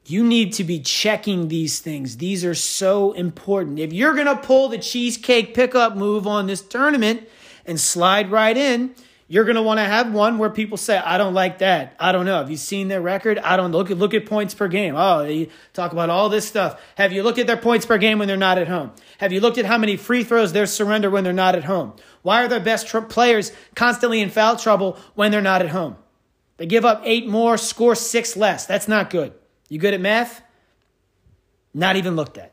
[0.06, 2.16] You need to be checking these things.
[2.16, 3.78] These are so important.
[3.78, 7.28] If you're going to pull the cheesecake pickup move on this tournament
[7.66, 8.94] and slide right in,
[9.32, 11.96] you're going to want to have one where people say, I don't like that.
[11.98, 12.36] I don't know.
[12.36, 13.38] Have you seen their record?
[13.38, 14.94] I don't look at, look at points per game.
[14.94, 16.78] Oh, you talk about all this stuff.
[16.96, 18.92] Have you looked at their points per game when they're not at home?
[19.16, 21.94] Have you looked at how many free throws they surrender when they're not at home?
[22.20, 25.96] Why are their best tr- players constantly in foul trouble when they're not at home?
[26.58, 28.66] They give up eight more, score six less.
[28.66, 29.32] That's not good.
[29.70, 30.42] You good at math?
[31.72, 32.52] Not even looked at.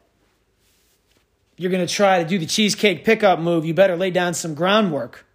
[1.57, 3.65] You're going to try to do the cheesecake pickup move.
[3.65, 5.25] You better lay down some groundwork.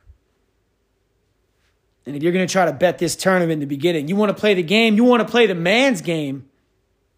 [2.07, 4.35] And if you're going to try to bet this tournament in the beginning, you want
[4.35, 6.49] to play the game, you want to play the man's game,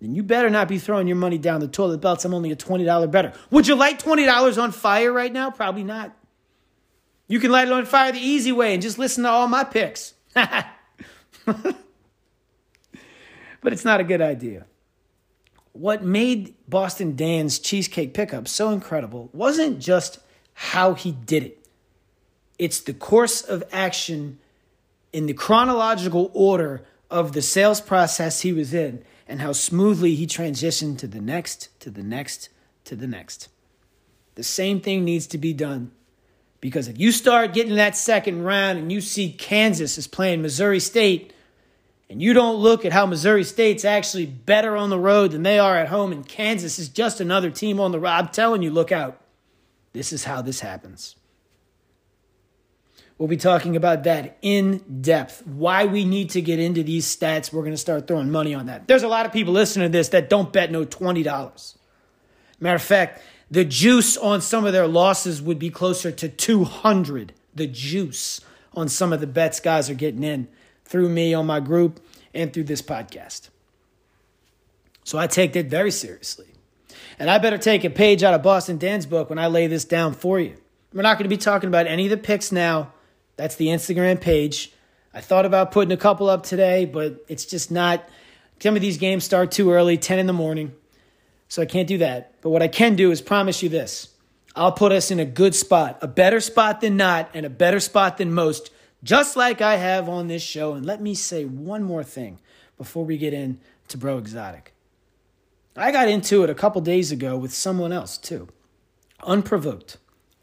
[0.01, 2.25] then you better not be throwing your money down the toilet belts.
[2.25, 3.33] I'm only a $20 better.
[3.51, 5.51] Would you light $20 on fire right now?
[5.51, 6.15] Probably not.
[7.29, 9.65] You can light it on fire the easy way and just listen to all my
[9.65, 10.15] picks.
[10.35, 11.75] but
[13.65, 14.67] it's not a good idea.
[15.73, 20.21] What made Boston Dan's cheesecake pickup so incredible wasn't just
[20.55, 21.67] how he did it,
[22.59, 24.39] it's the course of action
[25.17, 30.27] in the chronological order of the sales process he was in and how smoothly he
[30.27, 32.51] transitioned to the next, to the next,
[32.85, 33.49] to the next.
[34.35, 35.91] The same thing needs to be done.
[36.61, 40.81] Because if you start getting that second round and you see Kansas is playing Missouri
[40.81, 41.33] State,
[42.11, 45.59] and you don't look at how Missouri State's actually better on the road than they
[45.59, 48.71] are at home, and Kansas is just another team on the road, I'm telling you,
[48.71, 49.19] look out.
[49.95, 51.17] This is how this happens.
[53.19, 55.47] We'll be talking about that in depth.
[55.47, 57.51] Why we need to get into these stats.
[57.51, 58.87] We're going to start throwing money on that.
[58.87, 61.77] There's a lot of people listening to this that don't bet no $20.
[62.61, 67.33] Matter of fact, the juice on some of their losses would be closer to 200.
[67.55, 68.41] The juice
[68.75, 70.49] on some of the bets guys are getting in
[70.85, 72.01] through me on my group
[72.35, 73.49] and through this podcast.
[75.05, 76.47] So I take that very seriously.
[77.19, 79.87] And I better take a page out of Boston Dan's book when I lay this
[79.87, 80.57] down for you.
[80.93, 82.93] We're not going to be talking about any of the picks now.
[83.37, 84.73] That's the Instagram page.
[85.13, 88.07] I thought about putting a couple up today, but it's just not.
[88.61, 90.73] Some of these games start too early, 10 in the morning.
[91.49, 92.41] So I can't do that.
[92.41, 94.09] But what I can do is promise you this
[94.55, 97.81] I'll put us in a good spot, a better spot than not, and a better
[97.81, 98.71] spot than most,
[99.05, 100.73] just like I have on this show.
[100.73, 102.39] And let me say one more thing
[102.79, 104.73] before we get into Breaux Exotic.
[105.77, 108.49] I got into it a couple days ago with someone else, too.
[109.23, 109.99] Unprovoked.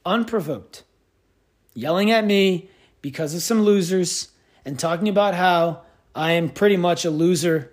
[0.05, 0.83] Unprovoked.
[1.73, 2.69] Yelling at me
[3.03, 4.29] because of some losers
[4.65, 5.81] and talking about how
[6.15, 7.71] I am pretty much a loser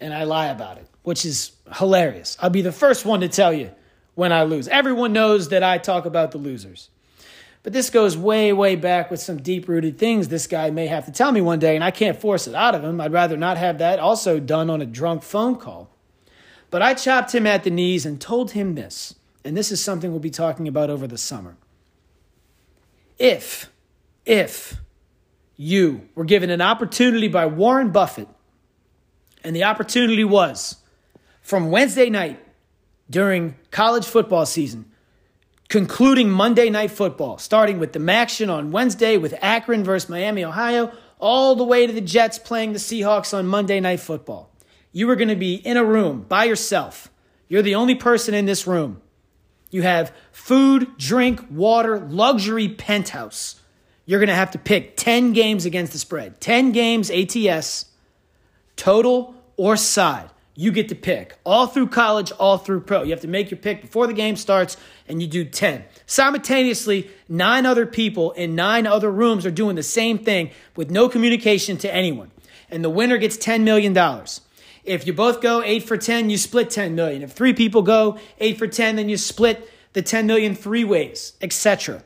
[0.00, 2.36] and I lie about it, which is hilarious.
[2.40, 3.70] I'll be the first one to tell you
[4.14, 4.66] when I lose.
[4.66, 6.88] Everyone knows that I talk about the losers.
[7.62, 11.04] But this goes way, way back with some deep rooted things this guy may have
[11.04, 13.02] to tell me one day, and I can't force it out of him.
[13.02, 15.90] I'd rather not have that also done on a drunk phone call.
[16.70, 19.14] But I chopped him at the knees and told him this,
[19.44, 21.56] and this is something we'll be talking about over the summer.
[23.18, 23.69] If
[24.30, 24.76] if
[25.56, 28.28] you were given an opportunity by Warren Buffett,
[29.42, 30.76] and the opportunity was
[31.42, 32.38] from Wednesday night
[33.10, 34.84] during college football season,
[35.68, 40.92] concluding Monday night football, starting with the action on Wednesday with Akron versus Miami, Ohio,
[41.18, 44.52] all the way to the Jets playing the Seahawks on Monday night football.
[44.92, 47.10] You were going to be in a room by yourself.
[47.48, 49.02] You're the only person in this room.
[49.72, 53.59] You have food, drink, water, luxury penthouse
[54.06, 56.40] you're going to have to pick 10 games against the spread.
[56.40, 57.86] 10 games ATS,
[58.76, 60.30] total or side.
[60.56, 63.02] you get to pick all through college, all through pro.
[63.02, 64.76] You have to make your pick before the game starts,
[65.08, 65.84] and you do 10.
[66.06, 71.08] Simultaneously, nine other people in nine other rooms are doing the same thing with no
[71.08, 72.30] communication to anyone.
[72.68, 73.96] And the winner gets $10 million.
[74.84, 77.22] If you both go 8 for 10, you split 10 million.
[77.22, 81.34] If three people go 8 for 10, then you split the 10 million three ways,
[81.40, 82.02] etc.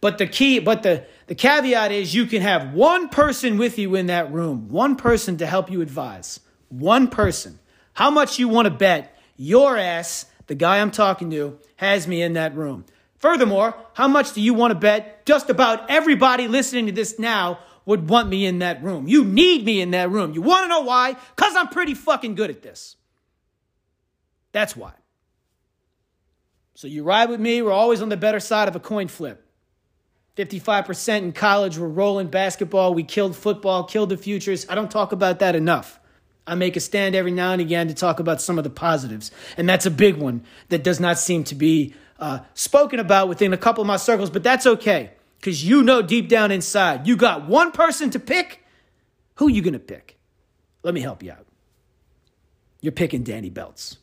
[0.00, 3.94] But the key, but the, the caveat is you can have one person with you
[3.94, 6.40] in that room, one person to help you advise.
[6.70, 7.58] One person.
[7.92, 12.22] How much you want to bet your ass, the guy I'm talking to, has me
[12.22, 12.86] in that room?
[13.18, 17.58] Furthermore, how much do you want to bet just about everybody listening to this now
[17.84, 19.06] would want me in that room?
[19.06, 20.32] You need me in that room.
[20.32, 21.14] You want to know why?
[21.36, 22.96] Because I'm pretty fucking good at this.
[24.52, 24.92] That's why.
[26.74, 27.60] So you ride with me.
[27.60, 29.44] We're always on the better side of a coin flip.
[30.38, 32.94] 55% in college, we're rolling basketball.
[32.94, 34.64] We killed football, killed the futures.
[34.68, 35.98] I don't talk about that enough.
[36.46, 39.32] I make a stand every now and again to talk about some of the positives.
[39.56, 43.52] And that's a big one that does not seem to be uh, spoken about within
[43.52, 45.10] a couple of my circles, but that's okay.
[45.40, 48.64] Because you know deep down inside, you got one person to pick.
[49.36, 50.18] Who are you going to pick?
[50.84, 51.46] Let me help you out.
[52.80, 53.98] You're picking Danny Belts.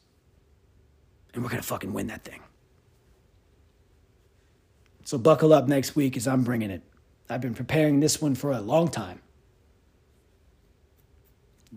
[1.34, 2.42] And we're going to fucking win that thing.
[5.06, 6.82] So buckle up next week as I'm bringing it.
[7.30, 9.22] I've been preparing this one for a long time.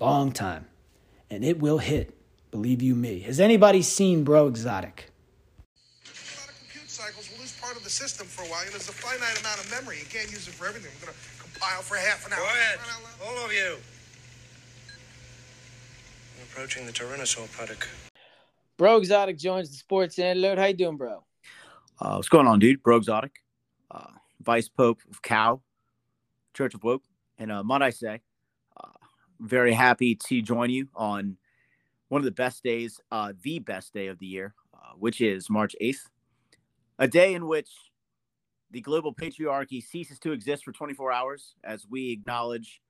[0.01, 0.67] Long time.
[1.31, 2.17] And it will hit,
[2.51, 3.21] believe you me.
[3.21, 5.11] Has anybody seen Breaux Exotic?
[6.07, 8.63] A lot of compute cycles will lose part of the system for a while.
[8.63, 9.99] And there's a finite amount of memory.
[9.99, 10.91] You can't use it for everything.
[10.99, 12.41] We're going to compile for half an hour.
[12.41, 12.81] Quiet,
[13.27, 13.77] all of you.
[16.39, 17.87] We're approaching the Tyrannosaur paddock.
[18.79, 20.57] Breaux Exotic joins the sports antidote.
[20.57, 21.25] How you doing, bro?
[22.01, 22.83] Uh, what's going on, dude?
[22.83, 23.43] Breaux Exotic,
[23.91, 25.61] uh, Vice Pope of Cow,
[26.55, 27.03] Church of Woke.
[27.39, 28.21] And uh, might I say,
[28.77, 28.91] uh,
[29.41, 31.37] very happy to join you on
[32.09, 35.51] one of the best days, uh, the best day of the year, uh, which is
[35.51, 36.07] March 8th,
[37.01, 37.71] a day in which
[38.71, 42.81] the global patriarchy ceases to exist for 24 hours as we acknowledge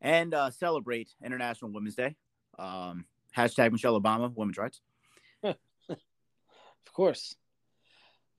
[0.00, 2.16] and uh, celebrate International Women's Day.
[2.58, 3.04] Um,
[3.36, 4.80] hashtag Michelle Obama, women's rights.
[6.86, 7.34] Of course.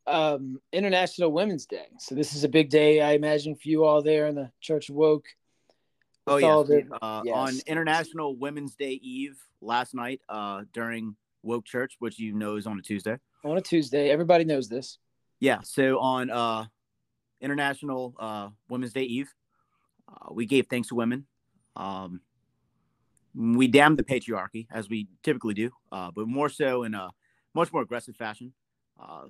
[0.08, 1.88] Um, International Women's Day.
[2.00, 4.90] So this is a big day, I imagine, for you all there in the Church
[4.90, 5.26] of Woke.
[6.26, 7.36] Oh all the- uh, yes.
[7.36, 12.68] on International Women's Day Eve last night uh, during Woke Church, which you know is
[12.68, 13.18] on a Tuesday.
[13.44, 14.10] on a Tuesday.
[14.10, 14.98] Everybody knows this.
[15.40, 16.66] Yeah, so on uh,
[17.42, 19.34] International uh, Women's Day Eve,
[20.10, 21.26] uh, we gave thanks to women.
[21.76, 22.22] Um,
[23.36, 27.10] we damned the patriarchy as we typically do, uh, but more so in a
[27.54, 28.54] much more aggressive fashion.
[29.00, 29.26] Uh,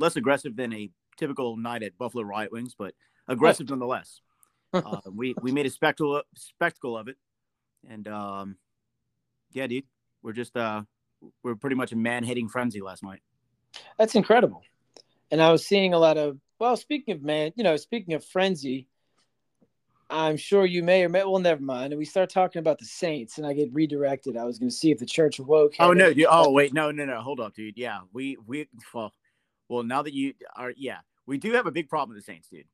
[0.00, 2.94] less aggressive than a typical night at Buffalo Riot Wings, but
[3.28, 4.20] aggressive nonetheless.
[4.72, 7.16] Uh, we we made a spectacle spectacle of it,
[7.88, 8.54] and um,
[9.50, 9.82] yeah, dude,
[10.22, 10.82] we're just uh,
[11.42, 13.18] we're pretty much a man hating frenzy last night.
[13.98, 14.62] That's incredible.
[15.32, 18.24] And I was seeing a lot of well, speaking of man, you know, speaking of
[18.24, 18.86] frenzy,
[20.10, 21.92] I'm sure you may or may well never mind.
[21.92, 24.36] And we start talking about the Saints, and I get redirected.
[24.36, 25.74] I was going to see if the Church awoke.
[25.76, 26.12] had Oh no!
[26.12, 27.20] Dude, oh wait, no, no, no.
[27.20, 27.76] Hold up, dude.
[27.76, 29.12] Yeah, we we well,
[29.70, 32.48] well now that you are, yeah, we do have a big problem with the Saints,
[32.48, 32.66] dude.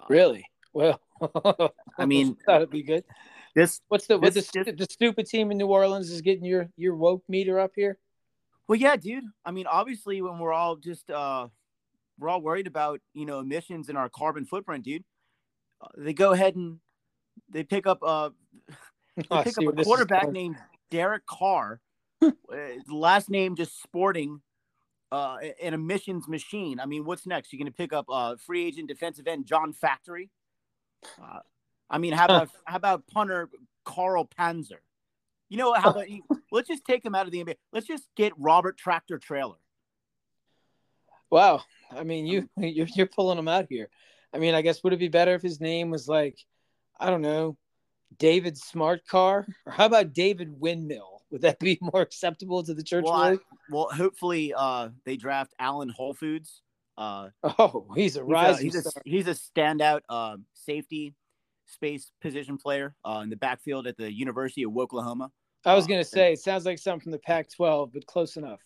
[0.00, 0.44] Uh, really?
[0.72, 1.00] Well,
[1.98, 3.02] I mean, that'd be good.
[3.56, 6.68] This What's the what the, this- the stupid team in New Orleans is getting your
[6.76, 7.98] your woke meter up here?
[8.68, 9.24] well, yeah, dude.
[9.44, 11.48] I mean, obviously, when we're all just uh,
[12.18, 15.04] we're all worried about you know emissions and our carbon footprint, dude.
[15.80, 16.78] Uh, they go ahead and
[17.50, 18.30] they pick up uh
[19.16, 20.56] they Oh, pick up a quarterback named
[20.90, 21.80] Derek Carr.
[22.22, 22.30] uh,
[22.88, 24.40] last name just sporting
[25.12, 26.80] uh, an emissions machine.
[26.80, 27.52] I mean, what's next?
[27.52, 30.30] You're going to pick up uh, free agent defensive end John Factory.
[31.22, 31.40] Uh,
[31.90, 33.50] I mean, how about how about punter
[33.84, 34.80] Carl Panzer?
[35.50, 36.06] You know how about
[36.50, 37.56] let's just take him out of the NBA.
[37.72, 39.58] Let's just get Robert Tractor Trailer.
[41.30, 41.60] Wow.
[41.90, 43.90] I mean, you you're, you're pulling him out here.
[44.32, 46.38] I mean, I guess would it be better if his name was like,
[46.98, 47.58] I don't know,
[48.18, 51.11] David Smart Car, or how about David Windmill?
[51.32, 53.04] Would that be more acceptable to the church?
[53.04, 53.38] Well, I-
[53.70, 56.62] well, hopefully uh, they draft Allen Whole Foods.
[56.96, 59.02] Uh, oh, he's a he's a, rising he's a, star.
[59.04, 61.14] he's a standout uh, safety
[61.66, 65.30] space position player uh, in the backfield at the University of Oklahoma.
[65.64, 68.60] I was uh, gonna say it sounds like something from the Pac-12, but close enough.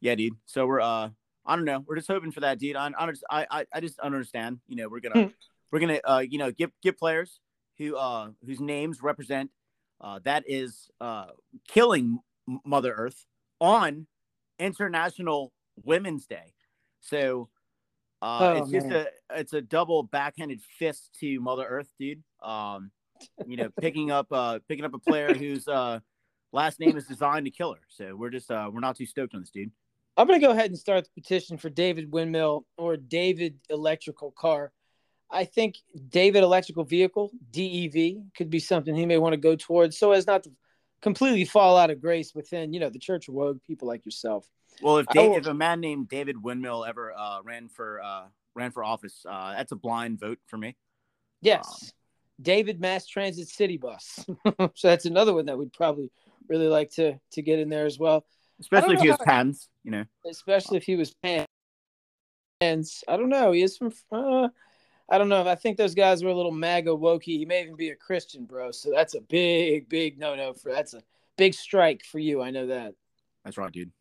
[0.00, 0.34] Yeah, dude.
[0.46, 1.10] So we're uh
[1.46, 1.84] I don't know.
[1.86, 2.74] We're just hoping for that, dude.
[2.74, 4.58] I I just I I, I just don't understand.
[4.66, 5.30] You know, we're gonna
[5.70, 7.38] we're gonna uh you know get get players
[7.78, 9.50] who uh whose names represent
[10.04, 11.26] uh that is uh
[11.66, 12.20] killing
[12.64, 13.26] Mother Earth
[13.60, 14.06] on
[14.58, 15.52] International
[15.82, 16.54] Women's Day.
[17.00, 17.48] So
[18.22, 22.22] uh Oh, it's just a it's a double backhanded fist to Mother Earth, dude.
[22.42, 22.92] Um
[23.46, 25.98] you know, picking up uh picking up a player who's uh
[26.52, 27.80] last name is designed to kill her.
[27.88, 29.72] So we're just uh we're not too stoked on this dude.
[30.16, 34.30] I'm going to go ahead and start the petition for David Windmill or David Electrical
[34.30, 34.70] Car.
[35.30, 35.76] I think
[36.08, 40.26] David Electrical Vehicle, DEV, could be something he may want to go towards so as
[40.26, 40.52] not to
[41.00, 44.48] completely fall out of grace within, you know, the Church of Woke, people like yourself.
[44.82, 48.24] Well, if Dave, will- if a man named David Windmill ever uh, ran for uh,
[48.54, 50.76] ran for office, uh, that's a blind vote for me.
[51.40, 51.92] Yes.
[52.40, 54.24] David Mass Transit City Bus.
[54.74, 56.10] so that's another one that we'd probably
[56.48, 58.24] really like to to get in there as well,
[58.60, 60.04] Especially if he has patents, you know.
[60.28, 61.46] especially if he was pants.
[62.60, 63.52] I don't know.
[63.52, 63.92] He is from.
[64.10, 64.48] Uh,
[65.10, 65.46] I don't know.
[65.46, 67.38] I think those guys were a little MAGA wokey.
[67.38, 68.70] He may even be a Christian, bro.
[68.70, 70.72] So that's a big, big no no for.
[70.72, 71.02] That's a
[71.36, 72.42] big strike for you.
[72.42, 72.94] I know that.
[73.44, 73.92] That's right, dude.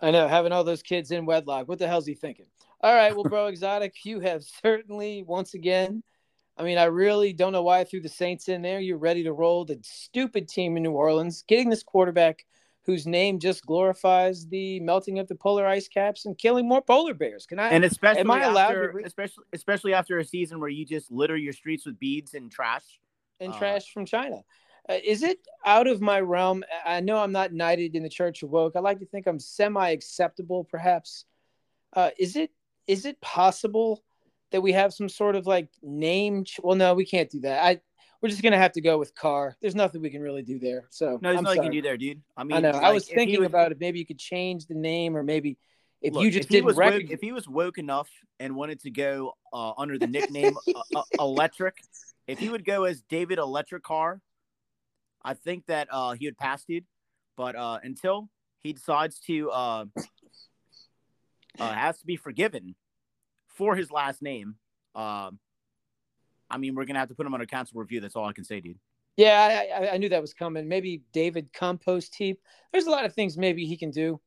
[0.00, 1.68] I know having all those kids in wedlock.
[1.68, 2.46] What the hell's he thinking?
[2.80, 6.02] All right, well, bro, exotic, you have certainly once again.
[6.56, 8.80] I mean, I really don't know why I threw the Saints in there.
[8.80, 12.44] You're ready to roll the stupid team in New Orleans, getting this quarterback
[12.84, 17.14] whose name just glorifies the melting of the polar ice caps and killing more polar
[17.14, 17.46] bears.
[17.46, 17.68] Can I?
[17.68, 20.84] And especially am I allowed after, to re- especially especially after a season where you
[20.84, 23.00] just litter your streets with beads and trash.
[23.40, 24.42] and Uh, trash from China.
[24.88, 26.64] Uh, is it out of my realm?
[26.84, 28.74] I know I'm not knighted in the Church of Woke.
[28.74, 31.24] I like to think I'm semi acceptable, perhaps.
[31.92, 32.50] Uh, is it
[32.88, 34.02] is it possible
[34.50, 36.42] that we have some sort of like name?
[36.44, 37.64] Ch- well, no, we can't do that.
[37.64, 37.80] I
[38.22, 39.56] we're just gonna have to go with car.
[39.60, 40.84] There's nothing we can really do there.
[40.90, 42.22] So No, there's I'm nothing you can do there, dude.
[42.36, 42.70] I mean, I know.
[42.70, 45.22] I like, was if thinking was- about if maybe you could change the name, or
[45.24, 45.58] maybe
[46.00, 48.08] if look, you just if he didn't was woke, if he was woke enough
[48.38, 51.82] and wanted to go uh, under the nickname uh, uh, Electric,
[52.28, 54.20] if he would go as David Electric Car,
[55.24, 56.84] I think that uh, he would pass, dude.
[57.36, 58.28] But uh, until
[58.62, 59.84] he decides to uh,
[61.58, 62.74] uh, has to be forgiven
[63.48, 64.56] for his last name,
[64.94, 65.38] um,
[66.52, 68.00] I mean, we're gonna have to put him under council review.
[68.00, 68.78] That's all I can say, dude.
[69.16, 70.68] Yeah, I, I, knew that was coming.
[70.68, 72.40] Maybe David Compost Heap.
[72.72, 74.18] There's a lot of things maybe he can do.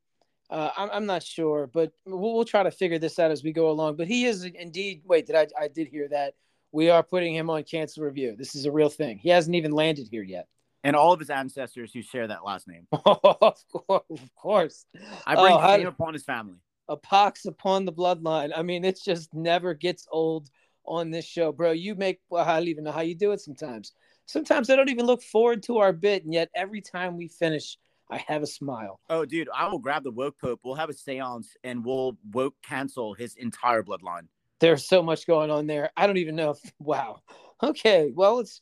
[0.50, 3.52] Uh, I'm, I'm not sure, but we'll, we'll try to figure this out as we
[3.52, 3.96] go along.
[3.96, 5.02] But he is indeed.
[5.06, 5.48] Wait, did I?
[5.60, 6.36] I did hear that
[6.72, 8.36] we are putting him on cancel review.
[8.38, 9.18] This is a real thing.
[9.18, 10.48] He hasn't even landed here yet.
[10.84, 12.86] And all of his ancestors who share that last name.
[12.92, 14.86] of course, of course.
[15.26, 16.58] I bring Oh, shame upon his family.
[16.90, 18.52] a pox upon the bloodline.
[18.56, 20.52] I mean, it just never gets old
[20.88, 21.72] on this show, bro.
[21.72, 23.94] You make well, I don't even know how you do it sometimes.
[24.26, 27.78] Sometimes I don't even look forward to our bit, and yet every time we finish,
[28.10, 29.00] I have a smile.
[29.10, 30.62] Oh, dude, I will grab the woke pope.
[30.64, 34.28] We'll have a seance and we'll woke cancel his entire bloodline.
[34.60, 35.92] There's so much going on there.
[35.98, 37.22] I don't even know if wow.
[37.64, 38.62] Okay, well, it's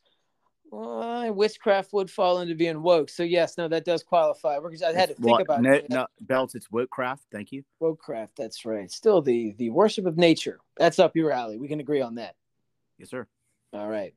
[0.74, 3.10] uh, witchcraft would fall into being woke.
[3.10, 4.58] So yes, no, that does qualify.
[4.58, 5.90] I had to think about no, it.
[5.90, 6.56] no belts.
[6.56, 7.20] It's wokecraft.
[7.32, 7.64] Thank you.
[7.82, 8.30] Wokecraft.
[8.38, 8.90] That's right.
[8.92, 10.60] Still the the worship of nature.
[10.78, 11.58] That's up your alley.
[11.58, 12.36] We can agree on that.
[12.98, 13.28] Yes, sir.
[13.74, 14.14] All right.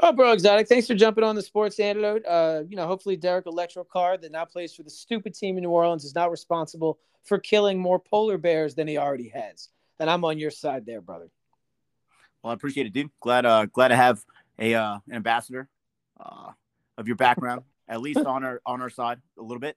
[0.00, 0.68] Oh, bro, exotic.
[0.68, 2.26] Thanks for jumping on the sports antidote.
[2.26, 5.62] Uh, you know, hopefully Derek Electro Card that now plays for the stupid team in
[5.62, 9.70] New Orleans is not responsible for killing more polar bears than he already has.
[9.98, 11.30] And I'm on your side there, brother.
[12.42, 13.10] Well, I appreciate it, dude.
[13.20, 14.22] Glad, uh, glad to have
[14.58, 15.70] a uh, an ambassador
[16.20, 16.52] uh,
[16.96, 19.76] of your background, at least on our on our side a little bit.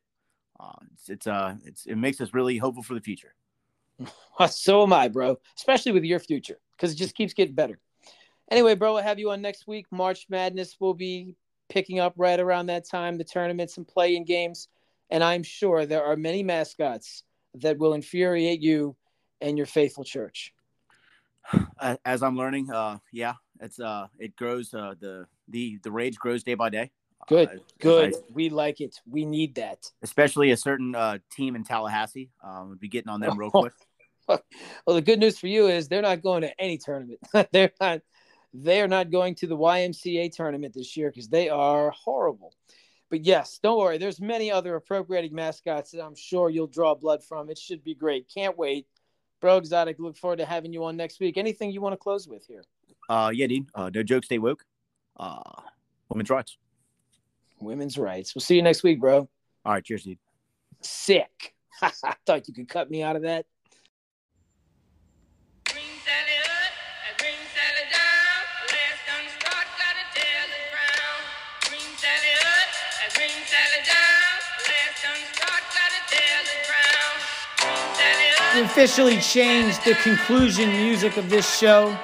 [0.60, 3.34] Uh, it's it's uh it's it makes us really hopeful for the future.
[4.50, 5.38] So am I, bro.
[5.56, 7.80] Especially with your future, because it just keeps getting better.
[8.50, 9.86] Anyway, bro, I'll have you on next week.
[9.92, 11.36] March Madness will be
[11.70, 14.68] picking up right around that time, the tournaments and playing games.
[15.12, 17.24] And I'm sure there are many mascots
[17.56, 18.96] that will infuriate you
[19.42, 20.54] and your faithful church.
[22.06, 24.74] As I'm learning, uh, yeah, it's uh it grows.
[24.74, 26.92] Uh, the the the rage grows day by day.
[27.28, 28.16] Good, Uh, Good.
[28.16, 29.00] I- We like it.
[29.06, 29.80] We need that.
[30.02, 32.32] especially a certain uh, team in Tallahassee.
[32.44, 33.74] Um, would be getting on them real Oh, quick.
[34.88, 37.20] Well, the good news for you is they're not going to any tournament.
[37.52, 38.02] they're not.
[38.54, 42.54] They are not going to the YMCA tournament this year because they are horrible.
[43.10, 43.98] But yes, don't worry.
[43.98, 47.50] There's many other appropriating mascots that I'm sure you'll draw blood from.
[47.50, 48.30] It should be great.
[48.34, 48.88] Can't wait,
[49.42, 49.58] bro.
[49.58, 50.00] Exotic.
[50.00, 51.38] Look forward to having you on next week.
[51.38, 52.64] Anything you want to close with here?
[53.10, 53.68] Uh, yeah, dude.
[53.76, 54.64] Uh, no joke, stay woke.
[55.22, 55.62] Uh,
[56.10, 56.58] women's rights.
[57.60, 58.34] Women's rights.
[58.34, 59.30] We'll see you next week, bro.
[59.64, 60.18] All right, cheers, dude.
[60.82, 61.54] Sick.
[61.84, 61.92] I
[62.26, 63.46] thought you could cut me out of that.
[65.70, 66.74] Green Sally up,
[67.06, 68.42] and green Sally down.
[68.66, 71.24] Last done start, gotta tell the ground.
[71.70, 72.70] Green Sally up,
[73.06, 74.34] and green Sally down.
[74.58, 77.18] Last done start, gotta tell the ground.
[77.62, 78.56] Green Sally up.
[78.56, 81.96] We officially changed the conclusion music of this show.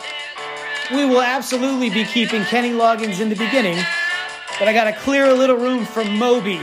[0.93, 3.77] We will absolutely be keeping Kenny Loggins in the beginning,
[4.57, 6.61] but I got to clear a little room for Moby.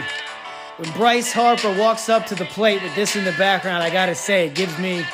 [0.78, 4.06] When Bryce Harper walks up to the plate with this in the background, I got
[4.06, 5.05] to say, it gives me,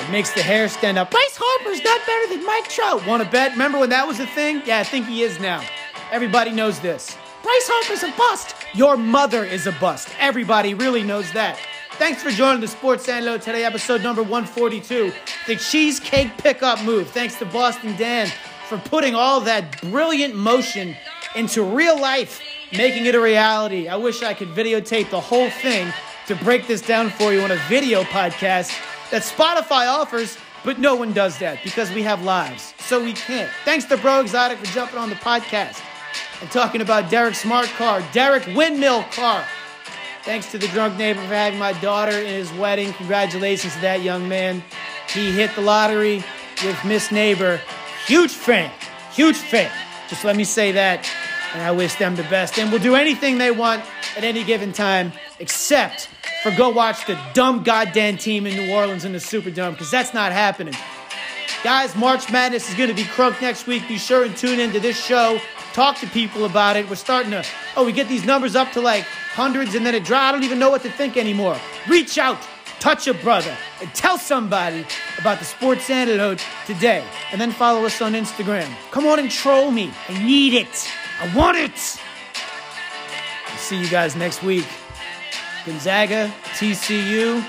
[0.00, 1.10] it makes the hair stand up.
[1.10, 3.06] Bryce Harper's not better than Mike Trout.
[3.06, 3.52] Want to bet?
[3.52, 4.62] Remember when that was a thing?
[4.64, 5.62] Yeah, I think he is now.
[6.10, 7.14] Everybody knows this.
[7.42, 8.56] Bryce Harper's a bust.
[8.74, 10.08] Your mother is a bust.
[10.18, 11.58] Everybody really knows that.
[11.92, 15.12] Thanks for joining the Sports Antidote today, episode number 142.
[15.46, 17.08] The Cheesecake Pickup Move.
[17.08, 18.30] Thanks to Boston Dan
[18.68, 20.96] for putting all that brilliant motion
[21.34, 23.88] into real life, making it a reality.
[23.88, 25.92] I wish I could videotape the whole thing
[26.26, 28.76] to break this down for you on a video podcast
[29.10, 33.50] that Spotify offers, but no one does that because we have lives, so we can't.
[33.64, 35.80] Thanks to Breaux Exotic for jumping on the podcast
[36.40, 39.44] and talking about Derek Smart Car, Derek Windmill Car.
[40.24, 42.92] Thanks to the drunk neighbor for having my daughter in his wedding.
[42.94, 44.64] Congratulations to that young man.
[45.08, 46.24] He hit the lottery
[46.64, 47.60] with Miss Neighbor.
[48.06, 48.70] Huge fan,
[49.12, 49.70] huge fan.
[50.08, 51.04] Just let me say that,
[51.52, 52.56] and I wish them the best.
[52.56, 53.82] And we'll do anything they want
[54.16, 56.08] at any given time, except
[56.44, 60.14] for go watch the dumb goddamn team in New Orleans in the Superdome, because that's
[60.14, 60.74] not happening.
[61.64, 63.88] Guys, March Madness is going to be crunk next week.
[63.88, 65.40] Be sure and tune into this show.
[65.72, 66.88] Talk to people about it.
[66.88, 67.44] We're starting to,
[67.76, 70.28] oh, we get these numbers up to like hundreds and then it dry.
[70.28, 71.58] I don't even know what to think anymore.
[71.88, 72.38] Reach out,
[72.80, 74.84] touch a brother, and tell somebody
[75.18, 77.04] about the sports antidote today.
[77.32, 78.68] And then follow us on Instagram.
[78.90, 79.92] Come on and troll me.
[80.08, 80.88] I need it.
[81.20, 82.00] I want it.
[83.46, 84.66] I'll see you guys next week.
[85.64, 87.44] Gonzaga, TCU,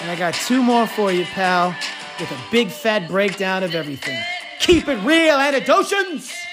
[0.00, 1.74] and I got two more for you, pal,
[2.18, 4.18] with a big fat breakdown of everything.
[4.60, 6.47] Keep it real, Antidotians!